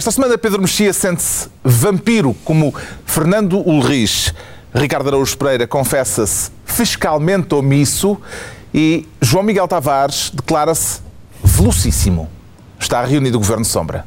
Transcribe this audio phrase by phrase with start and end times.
[0.00, 4.32] Esta semana Pedro Mexia sente-se vampiro, como Fernando Ulrich.
[4.74, 8.16] Ricardo Araújo Pereira confessa-se fiscalmente omisso
[8.72, 11.02] e João Miguel Tavares declara-se
[11.44, 12.30] velocíssimo.
[12.78, 14.06] Está reunido o Governo Sombra.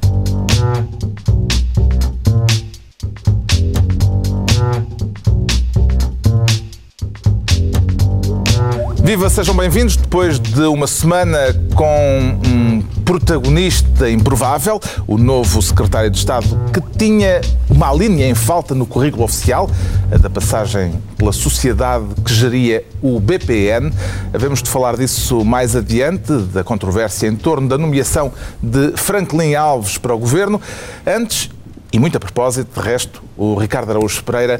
[9.03, 9.95] Viva, sejam bem-vindos.
[9.95, 11.37] Depois de uma semana
[11.75, 18.73] com um protagonista improvável, o novo secretário de Estado, que tinha uma linha em falta
[18.73, 19.69] no currículo oficial,
[20.11, 23.91] a da passagem pela sociedade que geria o BPN.
[24.33, 28.31] Havemos de falar disso mais adiante, da controvérsia em torno da nomeação
[28.61, 30.61] de Franklin Alves para o governo.
[31.05, 31.49] Antes,
[31.91, 34.59] e muito a propósito, de resto, o Ricardo Araújo Pereira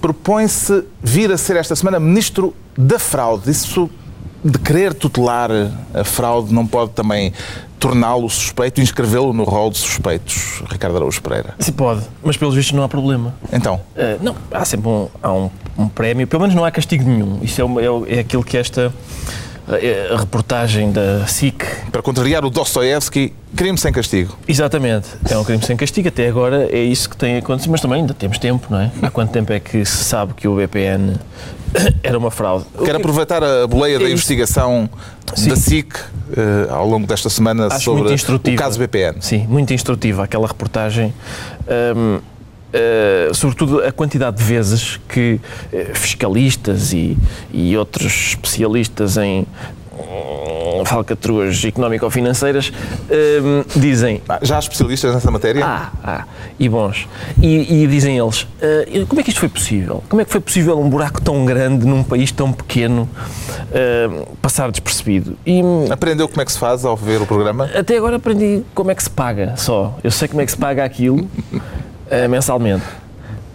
[0.00, 3.50] propõe-se vir a ser esta semana ministro da fraude.
[3.50, 3.90] Isso
[4.44, 5.50] de querer tutelar
[5.92, 7.32] a fraude não pode também
[7.78, 11.54] torná-lo suspeito, inscrevê-lo no rol de suspeitos, Ricardo Araújo Pereira?
[11.58, 13.34] Sim, pode, mas pelos vistos não há problema.
[13.52, 13.76] Então?
[13.96, 17.38] Uh, não, há sempre um, há um, um, prémio, pelo menos não há castigo nenhum.
[17.42, 18.92] Isso é, uma, é, é aquilo que esta
[20.12, 21.62] a reportagem da SIC.
[21.92, 24.36] Para contrariar o Dostoevsky, crime sem castigo.
[24.48, 26.08] Exatamente, é um crime sem castigo.
[26.08, 28.90] Até agora é isso que tem acontecido, mas também ainda temos tempo, não é?
[29.02, 31.16] Há quanto tempo é que se sabe que o BPN
[32.02, 32.64] era uma fraude?
[32.84, 34.88] Quero aproveitar a boleia é da investigação
[35.34, 35.48] Sim.
[35.48, 39.16] da SIC uh, ao longo desta semana Acho sobre o caso BPN.
[39.20, 41.12] Sim, muito instrutiva aquela reportagem.
[41.96, 42.20] Um,
[42.68, 45.40] Uh, sobretudo a quantidade de vezes que
[45.72, 47.16] uh, fiscalistas e,
[47.50, 49.46] e outros especialistas em
[50.84, 54.22] falcatruas económico-financeiras uh, dizem...
[54.28, 55.64] Ah, já há especialistas nessa matéria?
[55.64, 56.24] Ah, ah
[56.58, 57.08] e bons.
[57.40, 58.46] E, e dizem eles,
[59.08, 60.02] como é que isto foi possível?
[60.08, 63.08] Como é que foi possível um buraco tão grande num país tão pequeno
[64.42, 65.36] passar despercebido?
[65.46, 67.70] E, Aprendeu como é que se faz ao ver o programa?
[67.74, 69.96] Até agora aprendi como é que se paga só.
[70.02, 71.28] Eu sei como é que se paga aquilo.
[72.08, 72.84] uh, mensalmente.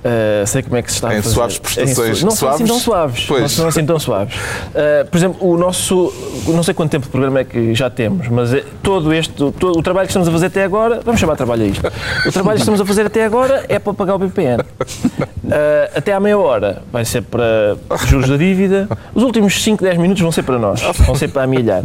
[0.04, 1.36] Uh, sei como é que se está em a fazer.
[1.36, 2.22] suaves prestações.
[2.22, 3.26] Em, não são assim tão suaves.
[3.26, 3.42] Pois.
[3.42, 4.36] Não são assim tão suaves.
[4.36, 6.14] Uh, por exemplo, o nosso.
[6.46, 9.34] Não sei quanto tempo de programa é que já temos, mas é, todo este.
[9.34, 11.00] Todo, o trabalho que estamos a fazer até agora.
[11.06, 11.88] Vamos chamar de trabalho a isto.
[12.28, 14.62] O trabalho que estamos a fazer até agora é para pagar o BPN.
[14.62, 18.90] Uh, até à meia hora vai ser para juros da dívida.
[19.16, 20.82] Os últimos 5, 10 minutos vão ser para nós.
[20.82, 21.84] Vão ser para amilhar.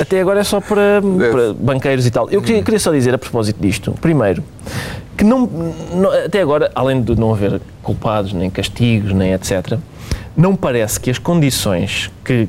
[0.00, 2.28] Até agora é só para, para banqueiros e tal.
[2.30, 3.94] Eu queria, queria só dizer a propósito disto.
[4.00, 4.42] Primeiro
[5.20, 5.46] que não,
[5.92, 9.76] não, até agora, além de não haver culpados, nem castigos, nem etc.,
[10.34, 12.48] não parece que as condições que,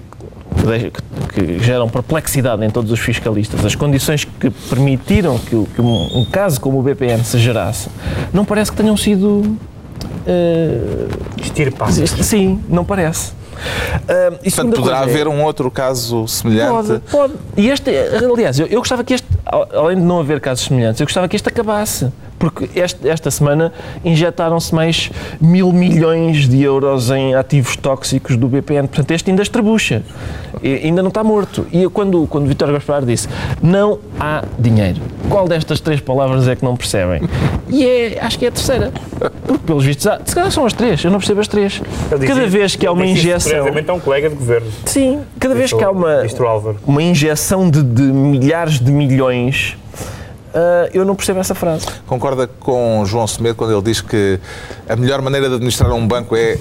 [0.55, 0.91] que,
[1.33, 6.25] que geram perplexidade em todos os fiscalistas, as condições que permitiram que, que um, um,
[6.25, 7.89] caso como o BPN se gerasse,
[8.33, 9.57] não parece que tenham sido.
[10.25, 11.09] Uh,
[11.41, 12.09] Extirpadas.
[12.25, 13.31] Sim, não parece.
[13.31, 16.71] Uh, Portanto, poderá coisa, haver um outro caso semelhante?
[16.71, 17.33] Pode, pode.
[17.57, 17.91] E este,
[18.31, 21.35] aliás, eu, eu gostava que este, além de não haver casos semelhantes, eu gostava que
[21.35, 22.09] este acabasse
[22.41, 23.71] porque este, esta semana
[24.03, 28.87] injetaram-se mais mil milhões de euros em ativos tóxicos do BPN.
[28.87, 30.01] Portanto, este ainda estrabucha,
[30.63, 31.67] e, ainda não está morto.
[31.71, 33.29] E quando, quando Vitor Gaspar disse
[33.61, 34.99] não há dinheiro,
[35.29, 37.21] qual destas três palavras é que não percebem?
[37.69, 38.91] E é, acho que é a terceira.
[39.45, 41.79] Porque, pelos vistos, há, se calhar são as três, eu não percebo as três.
[42.09, 43.67] Cada vez que há uma injeção.
[43.67, 44.67] é um colega de governo.
[44.87, 46.23] Sim, cada vez que há uma,
[46.87, 49.77] uma injeção de, de milhares de milhões
[50.93, 51.85] eu não percebo essa frase.
[52.05, 54.39] Concorda com João Semedo quando ele diz que
[54.87, 56.57] a melhor maneira de administrar um banco é.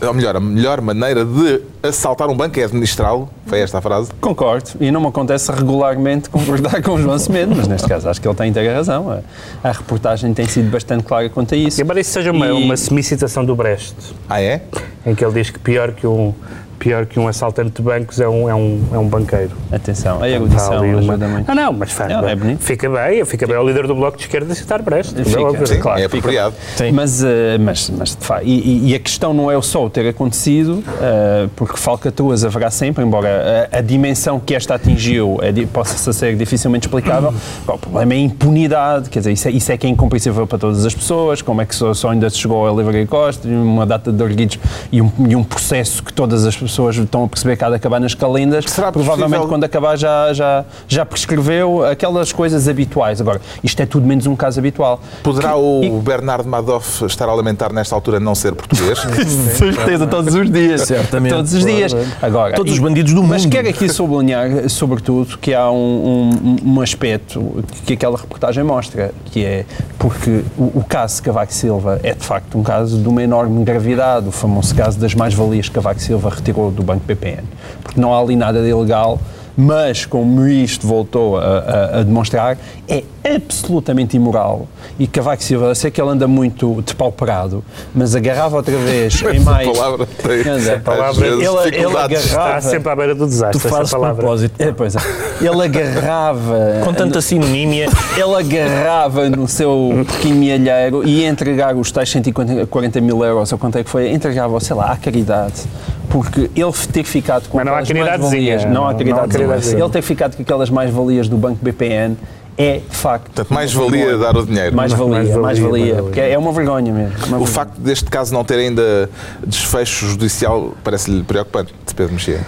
[0.00, 3.28] Ou melhor, a melhor maneira de assaltar um banco é administrá-lo?
[3.46, 4.12] Foi esta a frase?
[4.20, 4.70] Concordo.
[4.80, 8.28] E não me acontece regularmente concordar com o João Semedo, mas neste caso acho que
[8.28, 9.10] ele tem inteira razão.
[9.10, 11.82] A, a reportagem tem sido bastante clara quanto a isso.
[11.82, 12.52] Embora isso seja uma, e...
[12.52, 13.96] uma semicitação do Brecht.
[14.28, 14.62] Ah, é?
[15.04, 16.32] Em que ele diz que pior que um
[16.78, 19.50] pior que um assaltante de bancos é um, é um, é um banqueiro.
[19.70, 20.98] Atenção, a erudição uma...
[20.98, 21.50] ajuda muito.
[21.50, 22.62] Ah, não, mas faz, não, é bonito.
[22.62, 25.14] fica bem, fica bem ao líder do Bloco de Esquerda citar Brecht.
[25.14, 26.54] Fica, é sim, claro, é apropriado.
[26.76, 26.92] Sim.
[26.92, 27.26] Mas, uh,
[27.60, 31.48] mas, mas de facto, e, e, a questão não é só o ter acontecido, uh,
[31.56, 36.86] porque falcatruas haverá sempre, embora a, a dimensão que esta atingiu é, possa ser dificilmente
[36.86, 37.74] explicável, uhum.
[37.74, 40.58] o problema é a impunidade, quer dizer, isso é, isso é que é incompreensível para
[40.58, 43.86] todas as pessoas, como é que só, só ainda se chegou ao Livre Costa, uma
[43.86, 44.58] data de arguidos
[44.92, 47.68] e um, e um processo que todas as pessoas estão a perceber perceber que há
[47.70, 48.64] de acabar nas calendas.
[48.66, 49.48] Será Provavelmente possível...
[49.48, 53.20] quando acabar já, já, já prescreveu aquelas coisas habituais.
[53.20, 55.00] Agora, isto é tudo menos um caso habitual.
[55.22, 55.90] Poderá que, o e...
[56.02, 58.98] Bernardo Madoff estar a lamentar nesta altura não ser português?
[59.56, 60.82] certeza, todos os dias.
[60.82, 61.34] Certamente.
[61.34, 61.94] Todos os dias.
[62.20, 63.30] Agora, todos e, os bandidos do mundo.
[63.30, 66.30] Mas quero aqui sublinhar, sobretudo, que há um,
[66.64, 69.64] um, um aspecto que aquela reportagem mostra, que é
[69.98, 74.28] porque o, o caso Cavaco Silva é de facto um caso de uma enorme gravidade,
[74.28, 77.44] o famoso caso das mais-valias que Cavaco Silva retirou do Banco BPN
[77.82, 79.18] porque não há ali nada de ilegal,
[79.56, 84.66] mas como isto voltou a, a, a demonstrar, é absolutamente imoral
[84.98, 89.40] e Cavaco Silva, eu sei que ele anda muito depauperado, mas agarrava outra vez em
[89.40, 89.68] mais...
[89.68, 92.18] A palavra tem, anda, palavra, ele, ele agarrava...
[92.18, 94.16] Está sempre à beira do desastre, Tu fazes palavra.
[94.16, 94.60] propósito.
[94.60, 94.98] É, pois é.
[95.40, 96.80] Ele agarrava...
[96.84, 97.88] Com tanta sinonímia.
[98.16, 103.58] Ele agarrava no seu pequeno mielheiro e ia entregar os tais 140 mil euros, ou
[103.58, 105.64] quanto é que foi, entregava, sei lá, à caridade.
[106.08, 109.82] Porque ele ter ficado com Mas não aquelas mais-valias, não há Não há caridadezinha.
[109.82, 112.16] Ele ter ficado com aquelas mais-valias do Banco BPN
[112.58, 113.26] é facto.
[113.26, 114.74] Portanto, mais valia dar o dinheiro.
[114.74, 116.02] Mais valia, Mais-valia, mais valia, mais-valia.
[116.02, 117.10] porque é uma vergonha mesmo.
[117.10, 117.46] uma O vergonha.
[117.46, 119.08] facto deste caso não ter ainda
[119.46, 122.40] desfecho judicial parece-lhe preocupante, de Pedro Mexia.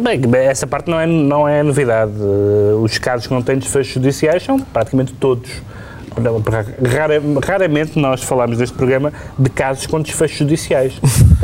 [0.00, 2.12] Bem, essa parte não é, não é novidade.
[2.80, 5.50] Os casos que não têm desfechos judiciais são praticamente todos.
[6.16, 10.92] Rara- raramente nós falamos neste programa de casos com desfechos judiciais.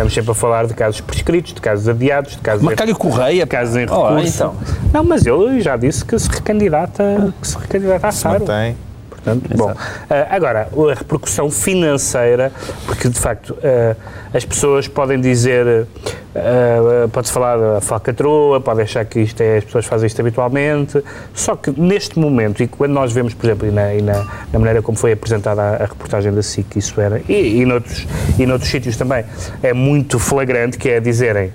[0.00, 3.50] Estamos sempre a falar de casos prescritos, de casos adiados, de casos, Macário Correia, de
[3.50, 4.26] casos em recurso.
[4.26, 4.56] então.
[4.94, 8.40] Não, mas ele já disse que se recandidata, que se recandidata a Faro.
[8.40, 8.76] Mantém.
[9.22, 9.74] Portanto, bom,
[10.08, 12.50] eh, agora, a repercussão financeira,
[12.86, 13.94] porque de facto eh,
[14.32, 15.86] as pessoas podem dizer,
[16.34, 21.04] eh, pode-se falar da falcatrua, pode achar que isto é, as pessoas fazem isto habitualmente,
[21.34, 24.58] só que neste momento, e quando nós vemos, por exemplo, e na, e na, na
[24.58, 28.06] maneira como foi apresentada a, a reportagem da SIC, isso era, e, e, noutros,
[28.38, 29.24] e noutros sítios também,
[29.62, 31.52] é muito flagrante, que é dizerem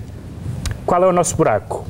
[0.86, 1.84] qual é o nosso buraco?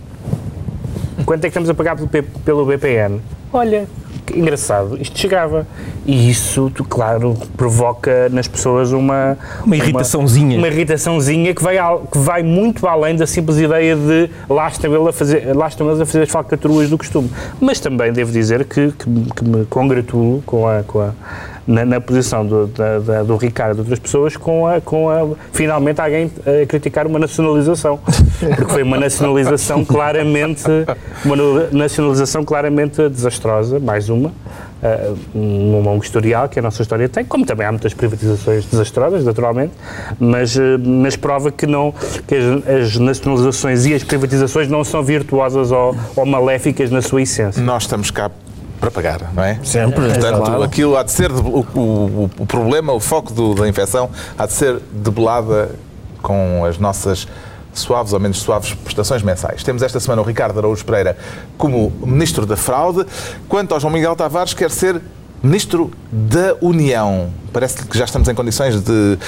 [1.26, 3.20] Quanto é que estamos a pagar pelo, pelo BPN?
[3.52, 3.86] Olha,
[4.34, 5.66] engraçado, isto chegava.
[6.06, 9.36] E isso, claro, provoca nas pessoas uma...
[9.64, 10.58] Uma irritaçãozinha.
[10.58, 11.76] Uma, irritaçãozinha que vai,
[12.10, 15.88] que vai muito além da simples ideia de lá estão, ele a fazer, lá estão
[15.88, 17.30] eles a fazer as falcatruas do costume.
[17.60, 20.82] Mas também devo dizer que, que, me- que me congratulo com a...
[20.82, 21.12] Com a
[21.66, 25.28] na, na posição do, da- da- do Ricardo e outras pessoas com a, com a
[25.52, 26.30] finalmente alguém
[26.62, 27.98] a criticar uma nacionalização.
[28.56, 30.62] Porque foi uma nacionalização claramente
[31.24, 31.36] uma
[31.72, 34.30] nacionalização claramente desastrosa mais uma
[34.82, 39.24] ah, num longo historial que a nossa história tem como também há muitas privatizações desastrosas
[39.24, 39.72] naturalmente
[40.20, 41.94] mas, ah, mas prova que não
[42.28, 47.22] que as, as nacionalizações e as privatizações não são virtuosas ou, ou maléficas na sua
[47.22, 47.62] essência.
[47.62, 48.30] Nós estamos cá
[48.80, 49.58] para pagar, não é?
[49.64, 50.62] Sempre, Portanto, claro.
[50.62, 54.52] aquilo há de ser, o, o- o problema, o foco do- da infecção, há de
[54.52, 55.70] ser debelada
[56.22, 57.26] com as nossas
[57.72, 59.62] suaves ou menos suaves prestações mensais.
[59.62, 61.16] Temos esta semana o Ricardo Araújo Pereira
[61.58, 63.04] como Ministro da Fraude,
[63.48, 65.00] quanto ao João Miguel Tavares quer ser
[65.42, 67.28] Ministro da União.
[67.52, 69.18] Parece-lhe que já estamos em condições de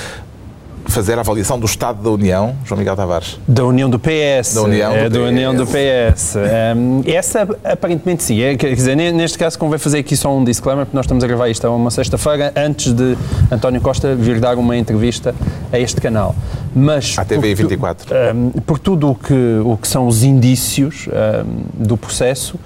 [0.89, 3.39] fazer a avaliação do Estado da União, João Miguel Tavares.
[3.47, 4.55] Da União do PS.
[4.55, 5.29] Da União é, do da PS.
[5.29, 6.35] União do PS.
[6.77, 8.41] Um, essa, aparentemente, sim.
[8.43, 11.23] É, quer dizer, ne- neste caso, convém fazer aqui só um disclaimer, porque nós estamos
[11.23, 13.17] a gravar isto a uma sexta-feira, antes de
[13.51, 15.35] António Costa vir dar uma entrevista
[15.73, 16.35] a este canal.
[16.75, 18.15] Mas, À TV por tu- 24.
[18.35, 22.57] um, por tudo o que, o que são os indícios um, do processo,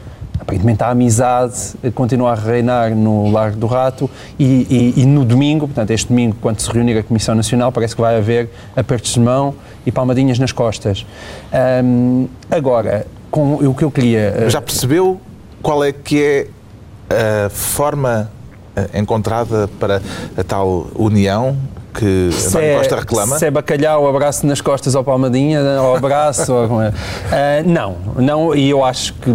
[0.42, 1.54] aparentemente a amizade
[1.94, 4.44] continua a reinar no Largo do Rato e,
[4.96, 8.00] e- e no domingo, portanto, este domingo, quando se reunir a Comissão Nacional, parece que
[8.02, 9.54] vai haver apertos de mão
[9.86, 11.06] e palmadinhas nas costas.
[11.84, 14.34] Um, agora, com o que eu queria...
[14.46, 15.20] uh, Já percebeu
[15.62, 16.22] qual é que
[17.08, 18.30] é a forma
[18.74, 20.02] eh, encontrada para
[20.36, 21.56] a tal união
[21.94, 23.38] que Se António é, Costa reclama?
[23.38, 26.52] se é bacalhau, abraço nas costas ou palmadinha, ou abraço.
[26.52, 26.68] ou.
[27.30, 29.30] Ah, não, não, e eu acho que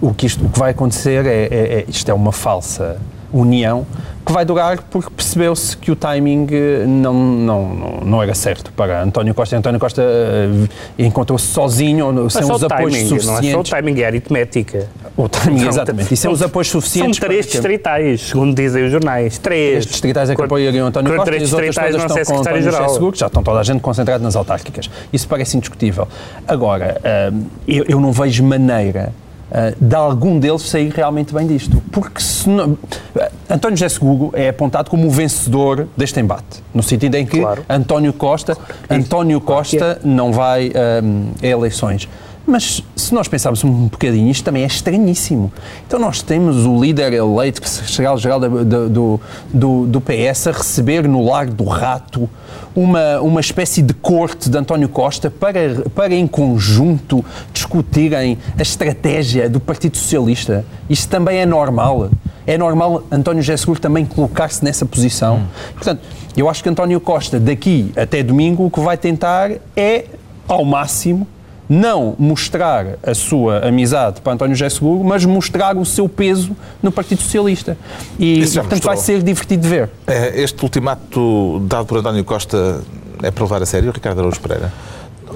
[0.00, 1.48] o que, isto, o que vai acontecer é, é-
[1.80, 2.96] é- isto é uma falsa
[3.32, 3.86] união
[4.26, 9.00] que vai durar porque percebeu-se que o timing eh, não, não, não, era certo para
[9.02, 9.56] António Costa.
[9.56, 10.68] António Costa eh,
[10.98, 13.70] encontrou-se sozinho, é sem os apoios timing, não é só o suficientes.
[13.70, 14.88] timing, é aritmética.
[15.16, 16.06] O timing, São- exatamente.
[16.06, 17.18] E sem são- os apoios suficientes.
[17.18, 19.38] São três distritais, segundo dizem os jornais.
[19.38, 19.70] Três.
[19.70, 22.62] Três distritais é que apoiariam António Costa e três as outras todas estão com António.
[22.62, 24.90] José Seguro, que já estão toda a gente concentrada nas autárquicas.
[25.12, 26.08] Isso parece indiscutível.
[26.48, 27.00] Agora,
[27.32, 29.12] hum, eu, eu não vejo maneira
[29.50, 31.82] ah, de algum deles sair realmente bem disto.
[31.92, 32.76] Porque se não,
[33.18, 37.40] ah, António José Seguro é apontado como o vencedor deste embate, no sentido em que
[37.40, 37.64] Claro.
[37.68, 38.56] António Costa,
[38.90, 40.72] António Costa não vai
[41.02, 42.08] hum, a eleições.
[42.46, 45.52] Mas se nós pensarmos um bocadinho, isto também é estranhíssimo.
[45.86, 49.20] Então nós temos o líder eleito, secretário-geral da- da- do,
[49.52, 52.30] do, do PS, a receber no Largo do Rato
[52.74, 59.48] uma, uma espécie de corte de António Costa para, para em conjunto discutirem a estratégia
[59.50, 60.64] do Partido Socialista.
[60.88, 62.10] Isto também é normal.
[62.46, 65.42] É normal António José Seguro também colocar-se nessa posição.
[65.74, 66.00] Portanto,
[66.36, 70.04] eu acho que António Costa, daqui até domingo, o que vai tentar é,
[70.46, 71.26] ao máximo,
[71.68, 76.92] não mostrar a sua amizade para António José Seguro, mas mostrar o seu peso no
[76.92, 77.76] Partido Socialista.
[78.18, 79.90] E, portanto, vai ser divertido de ver.
[80.06, 82.80] Eh, Este ultimato dado por António Costa
[83.22, 84.72] é para levar a sério, Ricardo Araújo Pereira?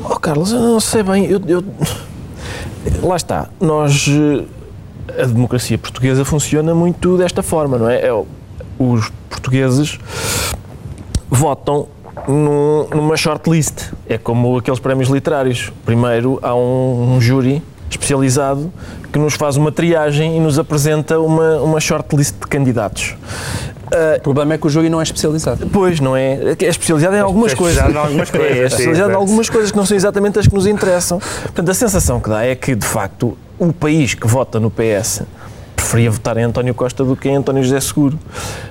[0.04, 1.25] Oh, Carlos, eu não sei bem.
[1.26, 1.64] Eu, eu-
[3.02, 3.49] Lá está.
[3.60, 4.06] Nós.
[4.08, 4.44] eh,
[5.22, 7.96] a democracia portuguesa funciona muito desta forma, não é?
[8.06, 8.12] é
[8.78, 9.99] os portugueses
[11.28, 11.88] votam
[12.28, 13.92] num, numa shortlist.
[14.08, 15.72] É como aqueles prémios literários.
[15.84, 18.72] Primeiro há um, um júri especializado
[19.12, 23.16] que nos faz uma triagem e nos apresenta uma, uma shortlist de candidatos.
[23.86, 25.66] Uh, o problema é que o júri não é especializado.
[25.66, 26.54] Pois, não é?
[26.60, 27.92] É especializado em algumas coisas.
[27.92, 28.50] Em algumas coisas.
[28.50, 31.18] É, é especializado em algumas coisas que não são exatamente as que nos interessam.
[31.18, 35.22] Portanto, a sensação que dá é que, de facto, o país que vota no PS
[35.74, 38.16] preferia votar em António Costa do que em António José Seguro.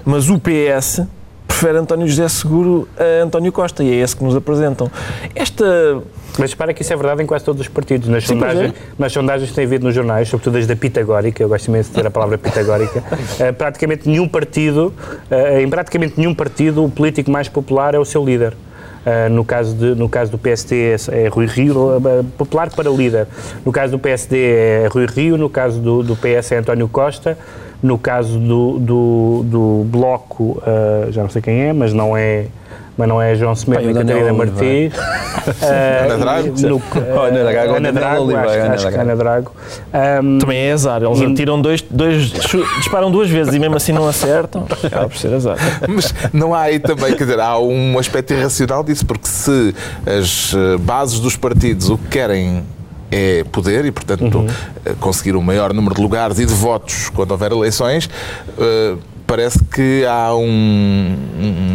[0.05, 1.01] Mas o PS
[1.49, 4.89] prefere António José Seguro a António Costa e é esse que nos apresentam.
[5.35, 6.01] Esta
[6.37, 8.07] mas para que isso é verdade em quase todos os partidos.
[8.07, 8.73] Nas, Sim, sondagens, é.
[8.97, 11.95] nas sondagens que tem havido nos jornais, sobretudo as da pitagórica, eu gosto imenso de
[11.95, 14.93] ter a palavra pitagórica, uh, praticamente nenhum partido,
[15.29, 18.53] uh, em praticamente nenhum partido, o político mais popular é o seu líder.
[18.53, 22.89] Uh, no, caso de, no caso do PSD é, é Rui Rio, uh, popular para
[22.89, 23.27] líder.
[23.65, 27.37] No caso do PSD é Rui Rio, no caso do, do PS é António Costa,
[27.81, 32.47] no caso do, do, do Bloco, uh, já não sei quem é, mas não é
[32.99, 34.93] mas não é João Semedo nem Catarina Martins.
[36.03, 36.49] Ana Drago?
[37.25, 39.51] Ana Drago, Ana Drago, acho, que Ana Drago.
[40.37, 42.29] Também é azar, eles atiram dois, dois,
[42.77, 44.65] disparam duas vezes e mesmo assim não acertam.
[44.83, 45.55] Acaba por ser azar.
[45.87, 49.73] Mas não há aí também, quer dizer, há um aspecto irracional disso, porque se
[50.05, 52.65] as eh, bases dos partidos o que querem
[53.11, 54.47] é poder e, portanto, uhum.
[54.85, 58.99] Eh, conseguir o um maior número de lugares e de votos quando houver eleições, uh,
[59.25, 61.17] parece que há um,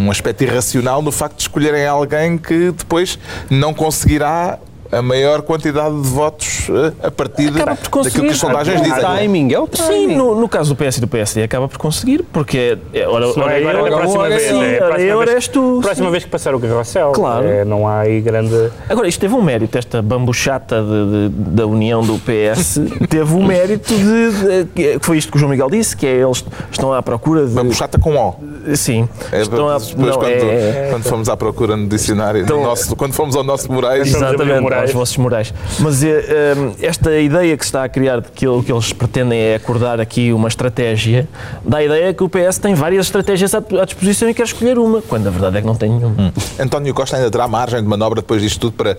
[0.05, 4.59] um aspecto irracional no facto de escolherem alguém que depois não conseguirá
[4.99, 8.99] a maior quantidade de votos eh, a partir acaba por daquilo que as sondagens dizem.
[8.99, 10.09] O timing, é o timing.
[10.09, 13.29] Sim, no, no, caso do PS e do PSD acaba por conseguir, porque é, ora,
[13.29, 15.81] ora, é agora, ora, próxima vez, sim, é, próxima ora, és tu.
[15.83, 17.47] Próxima vez que passar o carrossel, claro.
[17.47, 18.71] É, não há aí grande...
[18.89, 23.39] Agora, isto teve um mérito, esta bambuchata de, de, da união do PS teve o
[23.39, 26.45] um mérito de, de, que foi isto que o João Miguel disse, que é eles
[26.71, 27.53] estão à procura de...
[27.53, 28.35] Bambuchata com O.
[28.75, 29.09] Sim.
[29.33, 32.65] É, estão à, depois, não, quando, é, quando fomos à procura no dicionário, então, no
[32.65, 34.09] nosso, quando fomos ao nosso Moraes...
[34.09, 35.53] Exatamente, aos vossos Moraes.
[35.79, 38.93] Mas eh, eh, esta ideia que se está a criar de que o que eles
[38.93, 41.29] pretendem é acordar aqui uma estratégia,
[41.65, 45.03] dá a ideia que o PS tem várias estratégias à disposição e quer escolher uma,
[45.03, 46.15] quando a verdade é que não tem nenhuma.
[46.19, 46.33] Hum.
[46.59, 48.97] António Costa ainda terá margem de manobra depois disto tudo para,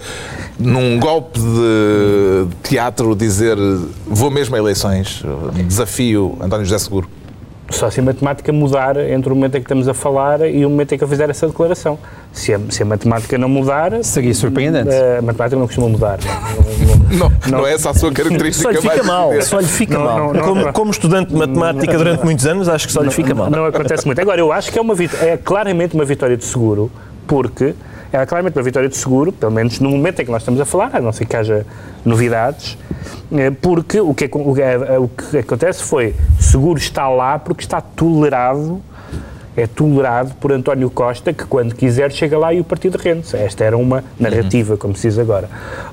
[0.60, 3.58] num golpe de teatro, dizer
[4.06, 5.24] vou mesmo a eleições,
[5.68, 7.10] desafio António José Seguro?
[7.70, 10.70] Só se a matemática mudar entre o momento em que estamos a falar e o
[10.70, 11.98] momento em que eu fizer essa declaração.
[12.32, 14.04] Se a, se a matemática não mudar.
[14.04, 14.90] Seria surpreendente.
[14.94, 16.20] A matemática não costuma mudar.
[16.24, 18.72] Não, não, não, não é essa a sua característica.
[18.72, 19.42] Só lhe fica mal.
[19.42, 20.34] Só lhe fica mal.
[20.34, 23.50] Como, como, estudante de matemática durante muitos anos, acho que só lhe fica mal.
[23.50, 24.22] Não acontece muito.
[24.22, 26.92] Agora, eu acho que é, uma, é claramente uma vitória de seguro,
[27.26, 27.74] porque
[28.12, 30.66] é claramente uma vitória de seguro, pelo menos no momento em que nós estamos a
[30.66, 31.66] falar, a não ser que haja
[32.04, 32.78] novidades,
[33.32, 38.82] é, porque o que, é, o que acontece foi, seguro está lá porque está tolerado
[39.56, 43.38] é tolerado por António Costa, que quando quiser chega lá e o partido rende-se.
[43.38, 44.80] Esta era uma narrativa, uhum.
[44.80, 45.50] como se diz agora.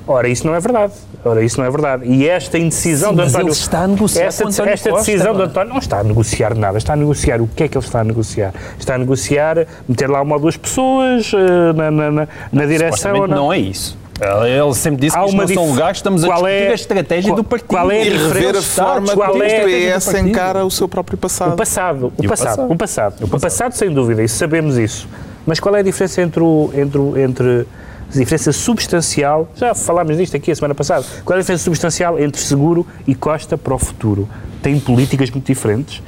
[0.07, 0.93] Ora, isso não é verdade.
[1.23, 2.05] Ora, isso não é verdade.
[2.05, 3.47] E esta indecisão Sim, de António...
[3.47, 5.69] Mas ele está a negociar esta, António esta Costa, decisão de António...
[5.69, 6.77] Não está a negociar nada.
[6.77, 7.41] Está a negociar...
[7.41, 8.53] O que é que ele está a negociar?
[8.77, 13.13] Está a negociar meter lá uma ou duas pessoas uh, na, na, na, na direção...
[13.13, 14.02] Não, não é isso.
[14.21, 17.35] Ele sempre disse que isto não são lugares, estamos a discutir é, a estratégia qual,
[17.35, 17.67] do partido.
[17.67, 20.87] Qual é a e rever a forma qual como é o PS encara o seu
[20.87, 21.53] próprio passado.
[21.53, 25.07] O passado, o, passado, o passado, o passado, sem dúvida, e sabemos isso.
[25.45, 27.67] Mas qual é a diferença entre, o, entre, entre
[28.09, 32.19] a diferença substancial, já falámos disto aqui a semana passada, qual é a diferença substancial
[32.19, 34.29] entre seguro e Costa para o futuro?
[34.61, 36.01] Tem políticas muito diferentes.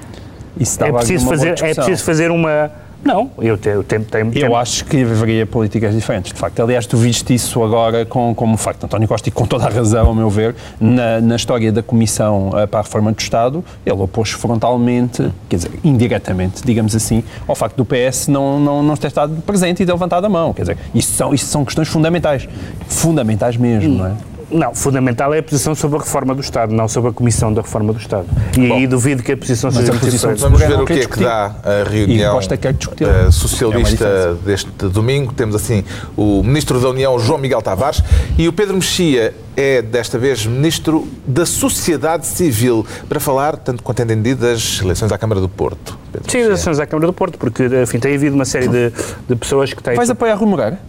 [0.57, 2.71] Isso é preciso fazer, é preciso fazer uma
[3.05, 6.59] não, eu, eu tempo, tempo, Eu acho que haveria políticas diferentes, de facto.
[6.59, 8.83] Aliás, tu viste isso agora com, como facto.
[8.83, 12.49] António Costa, e com toda a razão, ao meu ver, na, na história da Comissão
[12.55, 17.53] eh, para a Reforma do Estado, ele opôs frontalmente, quer dizer, indiretamente, digamos assim, ao
[17.53, 20.51] facto do PS não, não, não ter estado presente e ter levantado a mão.
[20.51, 22.49] Quer dizer, isso são, isso são questões fundamentais.
[22.87, 23.97] Fundamentais mesmo, hum.
[23.97, 24.34] não é?
[24.49, 27.61] Não, fundamental é a posição sobre a reforma do Estado, não sobre a Comissão da
[27.61, 28.27] Reforma do Estado.
[28.57, 31.05] E Bom, aí duvido que a posição seja a posição Vamos ver o que é
[31.05, 35.33] que dá a reunião uh, socialista é deste domingo.
[35.33, 35.83] Temos assim
[36.15, 38.01] o Ministro da União, João Miguel Tavares,
[38.37, 44.01] e o Pedro Mexia é, desta vez, Ministro da Sociedade Civil, para falar, tanto quanto
[44.01, 45.97] entendido, das eleições à Câmara do Porto.
[46.11, 48.91] Pedro Sim, as eleições à Câmara do Porto, porque, enfim, tem havido uma série de,
[49.27, 49.95] de pessoas que têm...
[49.95, 50.79] Vais apoiar Rui Moreira?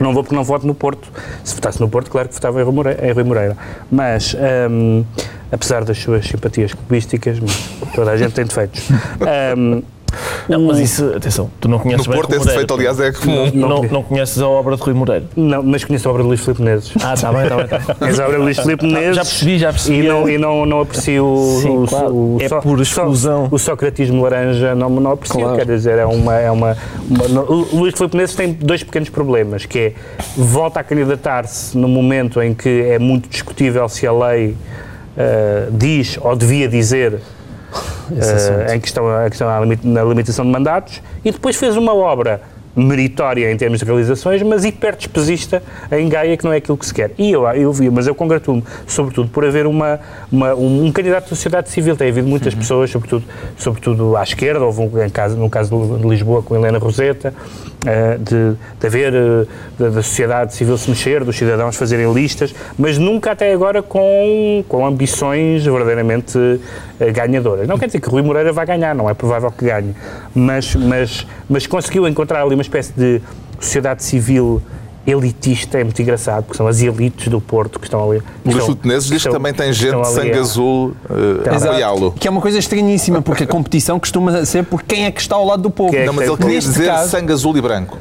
[0.00, 1.08] Não vou porque não voto no Porto.
[1.42, 3.06] Se votasse no Porto, claro que votava em Rui Moreira.
[3.06, 3.56] Em Rui Moreira.
[3.90, 4.36] Mas,
[4.70, 5.04] um,
[5.50, 7.38] apesar das suas simpatias clubísticas,
[7.94, 8.88] toda a gente tem defeitos.
[9.56, 9.82] Um,
[10.48, 13.12] Não, mas isso, atenção, tu não conheces no bem Porto esse Moreira, defeito, aliás, é
[13.12, 13.50] comum.
[13.54, 15.24] Não, não, não conheces a obra de Rui Moreira.
[15.36, 16.92] Não, mas conheço a obra de Luís Filipe Menezes.
[17.02, 17.66] Ah, está bem, está bem.
[17.68, 17.94] Tá bem.
[17.98, 19.16] Conheço a obra de Luís Filipe Menezes.
[19.16, 19.98] Já percebi, já percebi.
[20.00, 22.14] E não, e não, não aprecio o, Sim, o, claro.
[22.14, 23.48] o, É só- por só- exclusão.
[23.50, 25.40] o socratismo laranja, não, não aprecio.
[25.40, 25.56] Claro.
[25.56, 26.34] Quer dizer, é uma.
[26.36, 26.76] É uma,
[27.08, 29.92] uma- não- o Luís Filipe Menezes tem dois pequenos problemas, que é
[30.36, 34.56] volta a candidatar-se no momento em que é muito discutível se a lei
[35.16, 37.20] eh, diz ou devia dizer
[38.10, 38.80] eh, em
[39.24, 39.48] a questão
[39.82, 42.40] na limitação de mandatos e depois fez uma obra
[42.76, 45.62] meritória em termos de realizações, mas hiper despesista
[45.92, 47.12] em Gaia, que não é aquilo que se quer.
[47.16, 50.00] E eu, eu vi, mas eu congratulo-me, sobretudo, por haver uma,
[50.30, 51.96] uma- um, um candidato da sociedade civil.
[51.96, 53.24] Tem havido muitas pessoas, sobretudo,
[53.56, 57.32] sobretudo à esquerda, houve um, caso, no caso de Lisboa com Helena Roseta,
[57.86, 59.46] eh, de, de haver eh,
[59.78, 64.64] da, da sociedade civil se mexer, dos cidadãos fazerem listas, mas nunca até agora com,
[64.68, 66.38] com ambições verdadeiramente
[66.98, 67.68] eh, ganhadoras.
[67.68, 69.94] Não quer dizer que Rui Moreira vai ganhar, não é provável que ganhe,
[70.34, 73.20] mas, mas, mas conseguiu encontrar ali uma espécie de
[73.60, 74.60] sociedade civil
[75.06, 78.22] elitista, é muito engraçado, porque são as elites do Porto que estão ali.
[78.42, 80.94] que O Luís Menezes diz que também tem gente de sangue a- azul
[81.44, 82.12] eh, a apoiá-lo.
[82.12, 85.36] Que é uma coisa estranhíssima, porque a competição costuma ser por quem é que está
[85.36, 85.90] ao lado do povo.
[85.90, 87.98] Quem é Não, mas ele queria dizer caso- sangue azul e branco.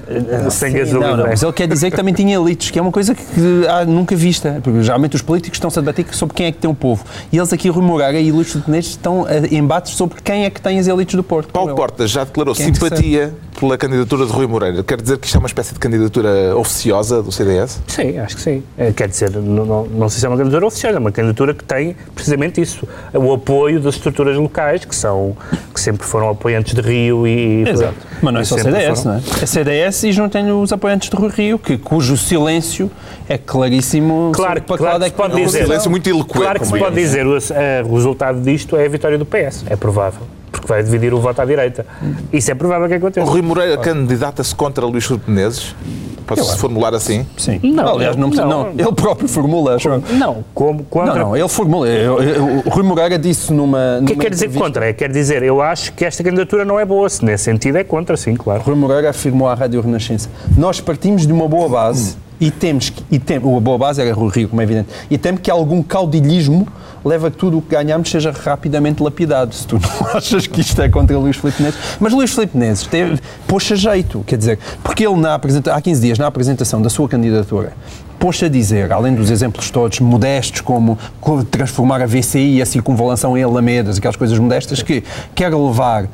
[0.50, 1.30] Sangue Sim, azul não, e não, branco.
[1.32, 4.16] mas ele quer dizer que também tinha elites, que é uma coisa que há nunca
[4.16, 4.62] vista.
[4.64, 7.04] Porque geralmente os políticos estão-se a debater sobre quem é que tem o povo.
[7.34, 10.80] E eles aqui, Moreira e Luís Menezes, estão a embates sobre quem é que tem
[10.80, 11.52] as elites do Porto.
[11.52, 14.84] Paulo Portas já declarou Que é simpatia pela candidatura de Rui Moreira.
[14.84, 17.82] Quer dizer que isto é uma espécie de candidatura oficiosa do CDS?
[17.88, 18.64] Sim, acho que sim.
[18.78, 21.54] Eh, Quer dizer, não, não, não sei se é uma candidatura oficial, é uma candidatura
[21.54, 25.36] que tem precisamente isso, o apoio das estruturas locais, que são
[25.74, 27.68] que sempre foram apoiantes de Rio e...
[27.68, 27.96] Exato.
[28.22, 29.16] Mas não é só CDS, foram.
[29.16, 29.44] não é?
[29.44, 32.92] É CDS e juntem os apoiantes de Rui Rio, que, cujo silêncio
[33.28, 35.64] é claríssimo Claro, que lado que é se pode É um dizer.
[35.66, 36.40] silêncio muito eloquente.
[36.40, 37.04] Claro que se pode é.
[37.04, 40.22] dizer, o, eh, o resultado disto é a vitória do PS, é provável,
[40.64, 41.86] porque vai dividir o voto à direita.
[42.32, 43.30] Isso é provável que O aconteça.
[43.30, 45.76] Rui Moreira candidata-se contra Luís Filipe Menezes?
[46.26, 47.26] Pode-se formular assim?
[47.38, 47.60] Sim.
[47.62, 48.64] Não, Aliás, não, precisa- não.
[48.64, 50.02] não, ele próprio formula, eu.
[50.18, 51.16] Não, como, contra...
[51.16, 51.86] Não, não, ele formula.
[51.88, 54.00] eu- eu- O Rui Moreira disse numa.
[54.02, 54.86] O que é que quer dizer contra?
[54.88, 57.84] É, quer dizer, eu acho que esta candidatura não é boa, se nesse sentido é
[57.84, 58.62] contra, sim, claro.
[58.64, 63.04] Rui Moreira afirmou à Rádio Renascença: Nós partimos de uma boa base e temos que.
[63.12, 64.88] E tem, a boa base era Rui Rio, como é evidente.
[65.12, 66.66] E temos que algum caudilhismo
[67.06, 69.54] leva que tudo o que ganhamos seja rapidamente lapidado.
[69.54, 71.80] Se tu não achas que isto é contra Luís Filipe Menezes.
[72.00, 75.82] Mas Luís Filipe Menezes teve, pôs a jeito, quer dizer, porque ele na apresenta, há
[75.82, 77.74] 15 dias, na apresentação da sua candidatura,
[78.20, 82.66] pôs a dizer, além dos exemplos todos modestos, como co- transformar a VCI e a
[82.66, 85.04] circunvalação em Alamedas, aquelas coisas modestas, que
[85.36, 86.08] quer levar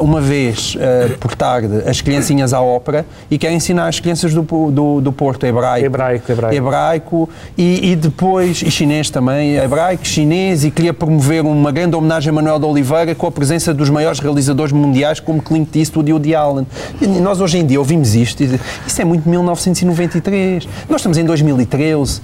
[0.00, 4.42] uma vez ah, por tarde as criancinhas à ópera e quer ensinar as crianças do,
[4.42, 6.56] do, do Porto hebraico, Hebraico, hebraico.
[6.56, 12.30] hebraico e, e depois, e chinês também, hebraico, chinês, e queria promover uma grande homenagem
[12.30, 16.12] a Manuel de Oliveira com a presença dos maiores realizadores mundiais como Clint Eastwood e
[16.12, 16.66] Woody Allen.
[17.00, 20.68] E nós hoje em dia ouvimos isto e isso é muito 1993.
[20.88, 22.20] Nós estamos em 2013.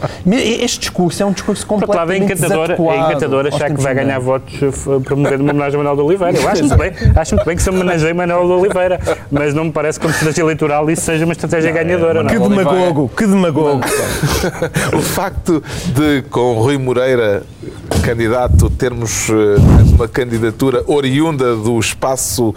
[0.60, 3.94] Este discurso é um discurso outro lado, é completamente encantador, é encantador achar que vai
[3.94, 6.38] ganhar votos eh, promovendo uma homenagem a Manuel de Oliveira.
[6.38, 9.72] Eu acho muito bem, acho bem que se homenageie Manuel de Oliveira, mas não me
[9.72, 12.22] parece que como estratégia eleitoral isso seja uma estratégia ganhadora.
[12.22, 12.30] Não.
[12.30, 12.38] Que é?
[12.38, 13.80] demagogo, que demagogo.
[14.96, 15.62] o facto
[15.94, 17.42] de, com Rui Moreira
[18.02, 19.56] candidato, termos eh,
[19.94, 22.54] uma candidatura oriunda do espaço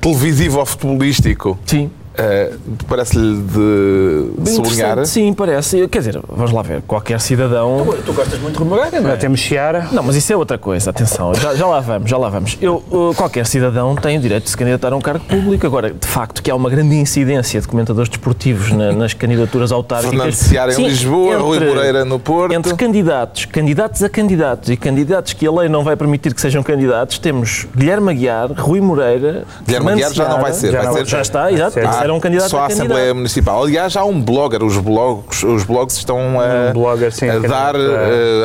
[0.00, 1.90] televisivo ou futebolístico, Sim.
[2.16, 2.52] Eh,
[2.88, 4.92] parece-lhe de Bem sublinhar?
[4.92, 5.88] interessante, Sim, parece.
[5.88, 6.82] Quer dizer, vamos lá ver.
[6.82, 7.86] Qualquer cidadão.
[8.04, 9.16] Tu gostas muito de Rui Moreira, não Já é?
[9.16, 9.88] temos Chiara.
[9.92, 12.58] Não, mas isso é outra coisa, atenção, já, já lá vamos, já lá vamos.
[12.60, 15.66] Eu, uh, qualquer cidadão tem o direito de se candidatar a um cargo público.
[15.66, 20.48] Agora, de facto, que há uma grande incidência de comentadores desportivos na- nas candidaturas autárquicas.
[20.48, 22.52] Fernando em Sim, Lisboa, Rui Moreira no Porto.
[22.52, 26.62] Entre candidatos, candidatos a candidatos e candidatos que a lei não vai permitir que sejam
[26.62, 29.44] candidatos, temos Guilherme Aguiar, Rui Moreira.
[29.66, 31.78] Guilherme Aguiar já não vai ser, já vai não- ser Já está, exato.
[32.02, 33.16] Era um candidato só a a Assembleia candidato.
[33.16, 33.62] Municipal.
[33.62, 37.74] Aliás, há um blogger, os blogs, os blogs estão a, Um blogger, sim, a dar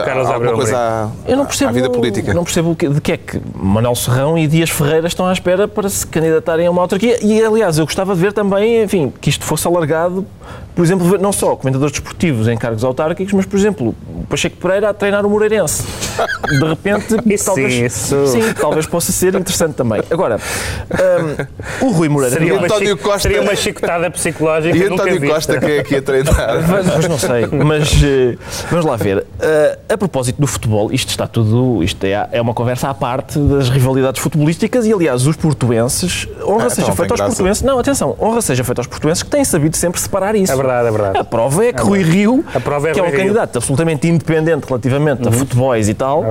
[0.05, 2.33] Carlos alguma Abreu coisa à, Eu não percebo, à vida política.
[2.33, 5.89] Não percebo de que é que Manuel Serrão e Dias Ferreira estão à espera para
[5.89, 7.17] se candidatarem a uma autarquia.
[7.23, 10.25] E, aliás, eu gostava de ver também, enfim, que isto fosse alargado,
[10.75, 14.89] por exemplo, não só comentadores desportivos em cargos autárquicos, mas, por exemplo, o Pacheco Pereira
[14.89, 15.83] a treinar o Moreirense.
[16.49, 20.01] De repente, Isso talvez, sim, isso- sim, talvez possa ser interessante também.
[20.09, 20.37] Agora,
[20.91, 21.45] hum,
[21.87, 22.35] o Rui Moreira...
[22.35, 24.77] Seria uma António Costa seria uma chicotada psicológica.
[24.77, 26.35] E António Costa, que é aqui a treinar?
[26.67, 28.37] Mas não sei, mas uh,
[28.69, 29.19] vamos lá ver.
[29.19, 31.83] Uh, a propósito do futebol, isto está tudo.
[31.83, 36.27] Isto é, é uma conversa à parte das rivalidades futebolísticas e, aliás, os portuenses.
[36.43, 37.35] Honra ah, seja então feita aos graça.
[37.35, 37.63] portuenses.
[37.63, 40.51] Não, atenção, honra seja feita aos portuenses que têm sabido sempre separar isso.
[40.51, 41.17] É verdade, é verdade.
[41.19, 43.17] A prova é que é Rui Rio, é que é um Rio.
[43.17, 45.29] candidato absolutamente independente relativamente uhum.
[45.29, 46.23] a futebols e tal,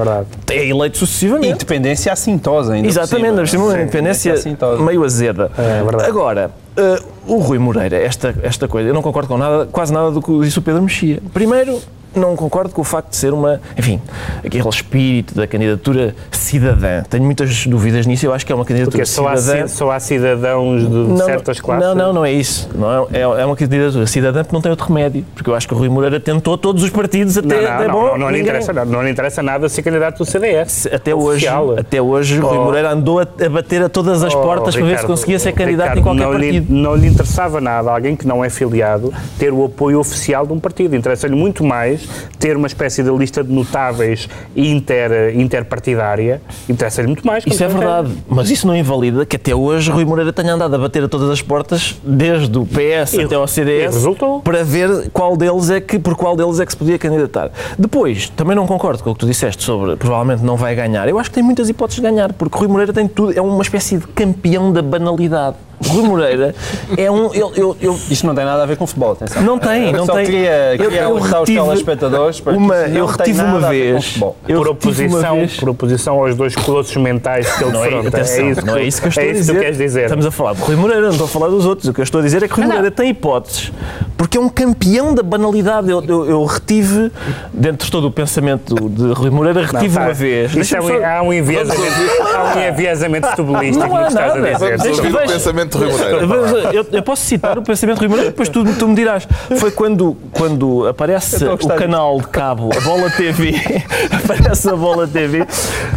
[0.51, 1.55] é, é eleito sucessivamente.
[1.55, 2.89] Independência assintosa ainda.
[2.89, 4.35] Exatamente, por cima, uma independência
[4.81, 5.51] meio azeda.
[5.57, 6.09] É, é verdade.
[6.09, 10.11] Agora, uh, o Rui Moreira, esta, esta coisa, eu não concordo com nada, quase nada
[10.11, 11.21] do que disse o Pedro Mexia.
[11.33, 11.81] Primeiro,
[12.19, 14.01] não concordo com o facto de ser uma, enfim,
[14.45, 17.03] aquele espírito da candidatura cidadã.
[17.09, 18.27] Tenho muitas dúvidas nisso.
[18.27, 19.65] Eu acho que é uma candidatura Porque só cidadã.
[19.65, 21.87] Há, só há cidadãos de não, certas classes?
[21.87, 22.69] Não, não, não é isso.
[22.75, 25.25] Não é, é, é uma candidatura cidadã porque não tem outro remédio.
[25.35, 27.55] Porque eu acho que o Rui Moreira tentou todos os partidos até.
[27.55, 29.83] Não, não, até não, bom, não, não, lhe interessa, não, não lhe interessa nada ser
[29.83, 30.89] candidato do CDS.
[30.93, 32.47] Até hoje, até hoje oh.
[32.47, 35.07] Rui Moreira andou a, a, bater a todas as oh, portas Ricardo, para ver se
[35.07, 36.73] conseguia ser candidato Ricardo, em qualquer não partido.
[36.73, 40.53] Lhe, não lhe interessava nada alguém que não é filiado ter o apoio oficial de
[40.53, 40.95] um partido.
[40.97, 42.04] Interessa-lhe muito mais
[42.39, 47.45] ter uma espécie de lista de notáveis inter, interpartidária, interessa-lhe muito mais.
[47.47, 50.79] Isso é verdade, mas isso não invalida que até hoje Rui Moreira tenha andado a
[50.79, 53.97] bater a todas as portas, desde o PS e, até ao CDS,
[54.43, 57.51] para ver qual deles é que, por qual deles é que se podia candidatar.
[57.79, 61.09] Depois, também não concordo com o que tu disseste sobre provavelmente não vai ganhar.
[61.09, 63.63] Eu acho que tem muitas hipóteses de ganhar, porque Rui Moreira tem tudo, é uma
[63.63, 65.57] espécie de campeão da banalidade.
[65.89, 66.55] Rui Moreira
[66.97, 67.33] é um.
[67.35, 69.43] Eu, eu, eu, Isto não tem nada a ver com futebol, atenção.
[69.43, 70.27] Não tem, não só tem.
[70.27, 74.21] Queria, queria eu, eu retive os telespectadores para uma, eu retive uma vez.
[74.49, 75.57] Eu por, oposição, vez.
[75.57, 78.85] por oposição aos dois colossos mentais que ele não é, atenção, é isso, não é
[78.85, 79.65] isso que eu estou é a dizer.
[79.65, 80.03] Que dizer.
[80.05, 81.89] Estamos a falar de Rui Moreira, não estou a falar dos outros.
[81.89, 83.73] O que eu estou a dizer é que Rui Moreira tem hipóteses
[84.17, 85.91] porque é um campeão da banalidade.
[85.91, 87.11] Eu, eu, eu, retive,
[87.53, 90.55] dentro de todo o pensamento de Rui Moreira, retive não, uma vez.
[90.55, 91.95] Isso é um, há um enviesamento,
[92.35, 94.49] há um enviesamento futebolístico não há que estás nada.
[94.49, 95.74] a dizer.
[95.74, 96.75] o pensamento de Rui Moreira.
[96.75, 99.27] Eu, eu, posso citar o pensamento de Rui Moreira, depois tu, tu me dirás.
[99.59, 103.55] Foi quando, quando aparece o canal de cabo, a Bola TV,
[104.13, 105.47] aparece a Bola TV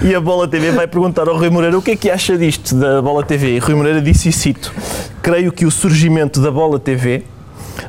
[0.01, 2.75] e a Bola TV vai perguntar ao Rui Moreira o que é que acha disto
[2.75, 3.55] da Bola TV.
[3.55, 4.73] E Rui Moreira disse e cito:
[5.21, 7.23] Creio que o surgimento da Bola TV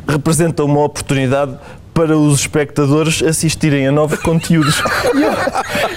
[0.06, 1.56] representa uma oportunidade
[1.98, 4.80] para os espectadores assistirem a novos conteúdos.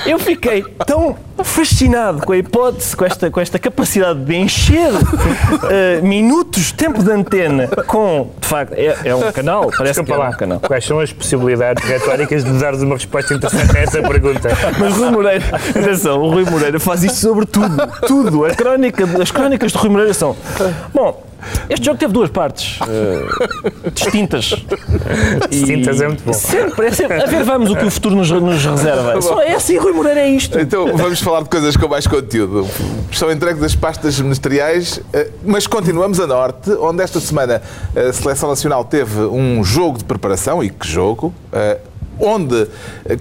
[0.04, 4.92] Eu, eu, fiquei tão fascinado com a hipótese, com esta, com esta capacidade de encher
[4.94, 10.12] uh, minutos, tempo de antena com, de facto, é, é um canal, parece Desculpa que
[10.12, 10.30] é lá.
[10.30, 10.60] um canal.
[10.60, 14.50] Quais são as possibilidades retóricas de dares uma resposta interessante a essa pergunta?
[14.80, 17.78] Mas Rui Moreira, atenção, o Rui Moreira faz isto sobre tudo,
[18.08, 18.46] tudo.
[18.46, 20.36] A crónica, as crónicas de Rui Moreira são,
[20.94, 21.32] bom,
[21.70, 24.54] este jogo teve duas partes uh, distintas.
[25.50, 26.34] Distintas é muito bom.
[26.34, 27.22] Sempre, é sempre.
[27.22, 29.20] A ver, vamos o que o futuro nos, nos reserva.
[29.22, 30.60] Só é assim, Rui Moreira é isto.
[30.60, 32.68] Então vamos falar de coisas com mais conteúdo.
[33.14, 37.62] São entregues as pastas ministeriais, uh, mas continuamos a norte, onde esta semana
[37.96, 42.68] a Seleção Nacional teve um jogo de preparação, e que jogo, uh, onde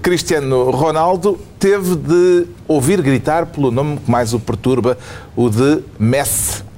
[0.03, 4.99] Cristiano Ronaldo teve de ouvir gritar pelo nome que mais o perturba,
[5.37, 6.70] o de Messi.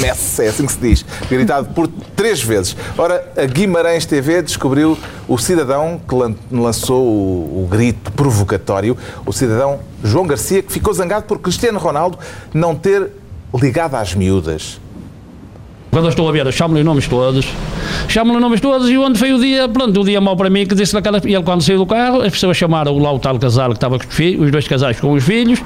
[0.00, 2.76] Messi, é assim que se diz, gritado por três vezes.
[2.96, 4.96] Ora, a Guimarães TV descobriu
[5.28, 6.14] o cidadão que
[6.54, 12.18] lançou o, o grito provocatório, o cidadão João Garcia, que ficou zangado por Cristiano Ronaldo
[12.52, 13.10] não ter
[13.54, 14.80] ligado às miúdas.
[15.96, 17.46] Quando eu estou a ver, chamo-lhe nomes todos,
[18.06, 20.74] chamo-lhe nomes todos e onde foi o dia, pronto, o dia mau para mim, que
[20.74, 23.76] disse naquela, ele quando saiu do carro, as pessoas chamaram lá o tal casal que
[23.76, 25.58] estava com os filhos, os dois casais com os filhos,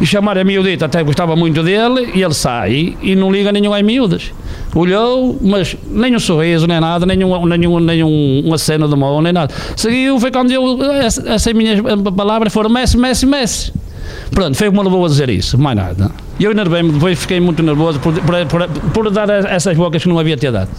[0.00, 3.74] e chamaram a miudita, até gostava muito dele, e ele sai e não liga nenhum
[3.74, 4.30] às miúdas.
[4.72, 9.32] Olhou, mas nem um sorriso, nem nada, nenhum, nenhum, nenhum uma cena de mão, nem
[9.32, 9.52] nada.
[9.74, 11.80] Seguiu, foi quando eu, essas minhas
[12.16, 13.72] palavras foram Messi, Messi, Messi.
[14.30, 16.21] Pronto, foi o que me levou a dizer isso, mais nada.
[16.42, 20.08] E eu enervei-me, depois fiquei muito nervoso por, por, por, por, dar essas bocas que
[20.08, 20.70] não havia ter dado.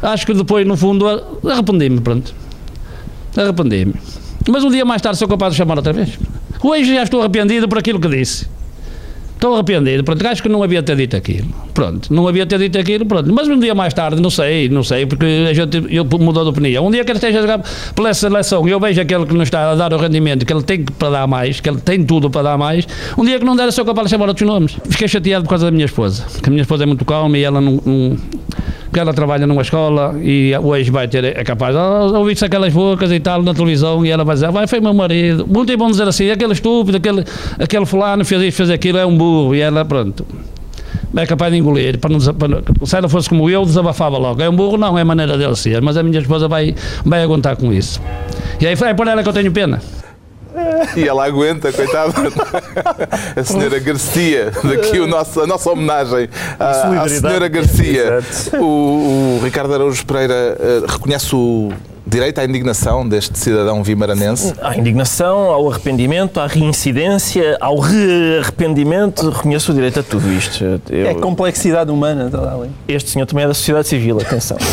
[0.00, 1.06] Acho que depois, no fundo,
[1.46, 2.34] arrependi-me, pronto.
[3.36, 3.92] Arrependi-me.
[4.48, 6.18] Mas um dia mais tarde sou capaz de chamar outra vez.
[6.62, 8.48] Hoje já estou arrependido por aquilo que disse.
[9.40, 11.48] Estou arrependido, pronto, acho que não havia ter dito aquilo.
[11.72, 13.32] Pronto, não havia ter dito aquilo, pronto.
[13.32, 16.50] Mas um dia mais tarde, não sei, não sei, porque a gente eu mudou de
[16.50, 16.86] opinião.
[16.86, 17.62] Um dia que ele esteja a jogar
[17.94, 20.62] pela seleção e eu vejo aquele que não está a dar o rendimento, que ele
[20.62, 23.56] tem para dar mais, que ele tem tudo para dar mais, um dia que não
[23.56, 24.76] der, sou capaz de chamar outros nomes.
[24.90, 27.42] Fiquei chateado por causa da minha esposa, que a minha esposa é muito calma e
[27.42, 28.18] ela não, não
[28.92, 33.20] que ela trabalha numa escola e hoje vai ter, é capaz, ouvir-se aquelas bocas e
[33.20, 35.46] tal na televisão e ela vai dizer, vai, foi meu marido.
[35.46, 37.24] Muito bom dizer assim, aquele estúpido, aquele,
[37.58, 39.54] aquele fulano fez isto, fez aquilo, é um burro.
[39.54, 40.26] E ela, pronto,
[41.16, 41.98] é capaz de engolir.
[41.98, 44.42] Para não, para, se ela fosse como eu, desabafava logo.
[44.42, 45.80] É um burro, não, é maneira dele ser.
[45.80, 46.74] Mas a minha esposa vai,
[47.04, 48.00] vai aguentar com isso.
[48.60, 49.80] E aí é por ela que eu tenho pena.
[50.96, 52.12] E ela aguenta, coitada.
[53.36, 58.20] A senhora Garcia, daqui o nosso, a nossa homenagem à, à senhora Garcia.
[58.58, 61.70] O, o Ricardo Araújo Pereira uh, reconhece o
[62.10, 64.52] direito à indignação deste cidadão vimaranense?
[64.60, 70.80] À indignação, ao arrependimento, à reincidência, ao re-arrependimento, reconheço o direito a tudo isto.
[70.90, 72.30] Eu, é complexidade humana.
[72.88, 74.56] Este senhor também é da sociedade civil, atenção.